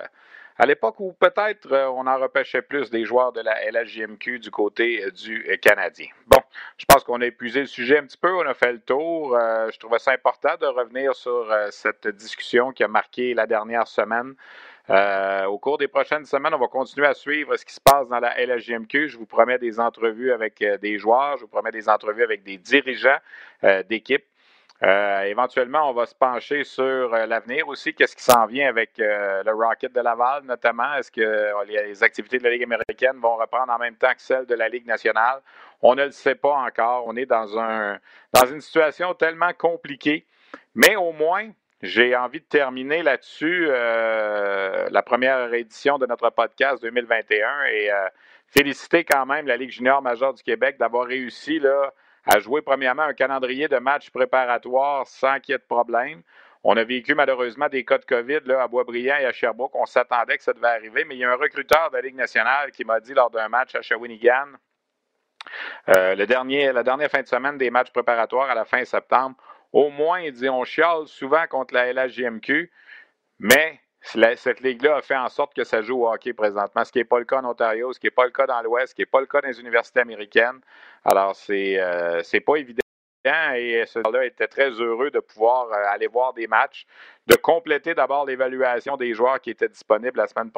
[0.58, 5.12] à l'époque où peut-être on en repêchait plus des joueurs de la LHJMQ du côté
[5.12, 6.08] du Canadien.
[6.28, 6.42] Bon,
[6.78, 9.38] je pense qu'on a épuisé le sujet un petit peu, on a fait le tour.
[9.38, 14.36] je trouvais ça important de revenir sur cette discussion qui a marqué la dernière semaine.
[14.90, 18.20] Au cours des prochaines semaines, on va continuer à suivre ce qui se passe dans
[18.20, 19.10] la LHJMQ.
[19.10, 22.58] Je vous promets des entrevues avec des joueurs, je vous promets des entrevues avec des
[22.58, 23.20] dirigeants
[23.90, 24.26] d'équipe.
[24.84, 27.94] Euh, éventuellement, on va se pencher sur euh, l'avenir aussi.
[27.94, 30.96] Qu'est-ce qui s'en vient avec euh, le Rocket de Laval, notamment?
[30.96, 34.48] Est-ce que les activités de la Ligue américaine vont reprendre en même temps que celles
[34.48, 35.42] de la Ligue nationale?
[35.84, 37.04] On ne le sait pas encore.
[37.06, 38.00] On est dans, un,
[38.34, 40.26] dans une situation tellement compliquée.
[40.74, 41.48] Mais au moins,
[41.82, 47.90] j'ai envie de terminer là-dessus la première édition de notre podcast 2021 et
[48.52, 51.94] féliciter quand même la Ligue junior majeure du Québec d'avoir réussi là,
[52.26, 56.22] à jouer premièrement un calendrier de matchs préparatoires sans qu'il y ait de problème.
[56.64, 59.74] On a vécu malheureusement des cas de COVID là, à Boisbriand et à Sherbrooke.
[59.74, 62.16] On s'attendait que ça devait arriver, mais il y a un recruteur de la Ligue
[62.16, 64.50] nationale qui m'a dit lors d'un match à Shawinigan,
[65.90, 69.36] euh, le dernier, la dernière fin de semaine des matchs préparatoires à la fin septembre,
[69.74, 72.72] au moins, il dit on chiale souvent contre la LHJMQ,
[73.40, 76.98] mais cette ligue-là a fait en sorte que ça joue au hockey présentement, ce qui
[76.98, 78.96] n'est pas le cas en Ontario, ce qui n'est pas le cas dans l'Ouest, ce
[78.96, 80.60] qui n'est pas le cas dans les universités américaines.
[81.06, 82.81] Alors, c'est euh, pas évident.
[83.24, 86.88] Et ce là était très heureux de pouvoir euh, aller voir des matchs,
[87.28, 90.52] de compléter d'abord l'évaluation des joueurs qui étaient disponibles la semaine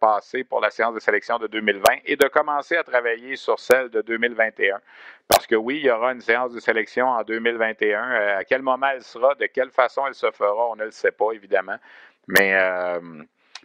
[0.00, 3.88] passée pour la séance de sélection de 2020 et de commencer à travailler sur celle
[3.90, 4.80] de 2021.
[5.28, 8.10] Parce que oui, il y aura une séance de sélection en 2021.
[8.10, 10.90] Euh, à quel moment elle sera, de quelle façon elle se fera, on ne le
[10.90, 11.76] sait pas, évidemment.
[12.26, 12.98] Mais euh,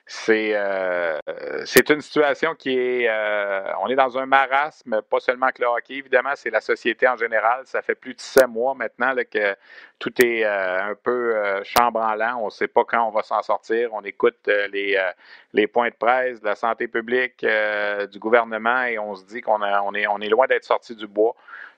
[0.09, 1.19] euh,
[1.65, 3.07] c'est une situation qui est.
[3.09, 7.07] Euh, on est dans un marasme, pas seulement que le hockey, évidemment, c'est la société
[7.07, 7.61] en général.
[7.65, 9.55] Ça fait plus de sept mois maintenant que
[9.99, 12.37] tout est un peu chambranlant.
[12.41, 13.93] On ne sait pas quand on va s'en sortir.
[13.93, 14.99] On écoute les,
[15.53, 17.45] les points de presse de la santé publique,
[18.11, 21.07] du gouvernement, et on se dit qu'on on est, on est loin d'être sorti du
[21.07, 21.35] bois.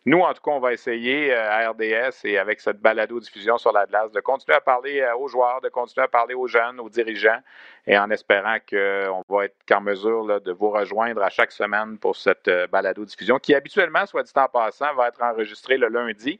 [0.07, 3.71] Nous, en tout cas, on va essayer euh, à RDS et avec cette balado-diffusion sur
[3.71, 6.89] l'Atlas de continuer à parler euh, aux joueurs, de continuer à parler aux jeunes, aux
[6.89, 7.39] dirigeants,
[7.87, 12.15] et en espérant qu'on va être en mesure de vous rejoindre à chaque semaine pour
[12.15, 16.39] cette euh, balado-diffusion qui, habituellement, soit dit en passant, va être enregistrée le lundi.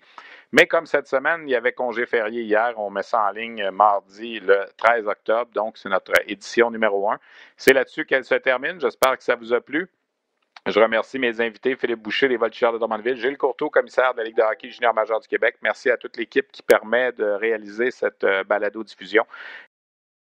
[0.52, 3.72] Mais comme cette semaine, il y avait congé férié hier, on met ça en ligne
[3.72, 7.18] mardi le 13 octobre, donc c'est notre édition numéro 1.
[7.58, 8.80] C'est là-dessus qu'elle se termine.
[8.80, 9.90] J'espère que ça vous a plu.
[10.68, 14.24] Je remercie mes invités, Philippe Boucher, les Voltigeurs de Drummondville, Gilles Courteau, commissaire de la
[14.24, 15.58] Ligue de hockey junior majeur du Québec.
[15.62, 19.26] Merci à toute l'équipe qui permet de réaliser cette euh, balado-diffusion.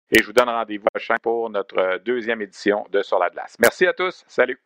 [0.10, 3.56] Et je vous donne rendez-vous prochain pour notre deuxième édition de Sur la glace.
[3.60, 4.24] Merci à tous.
[4.28, 4.60] Salut.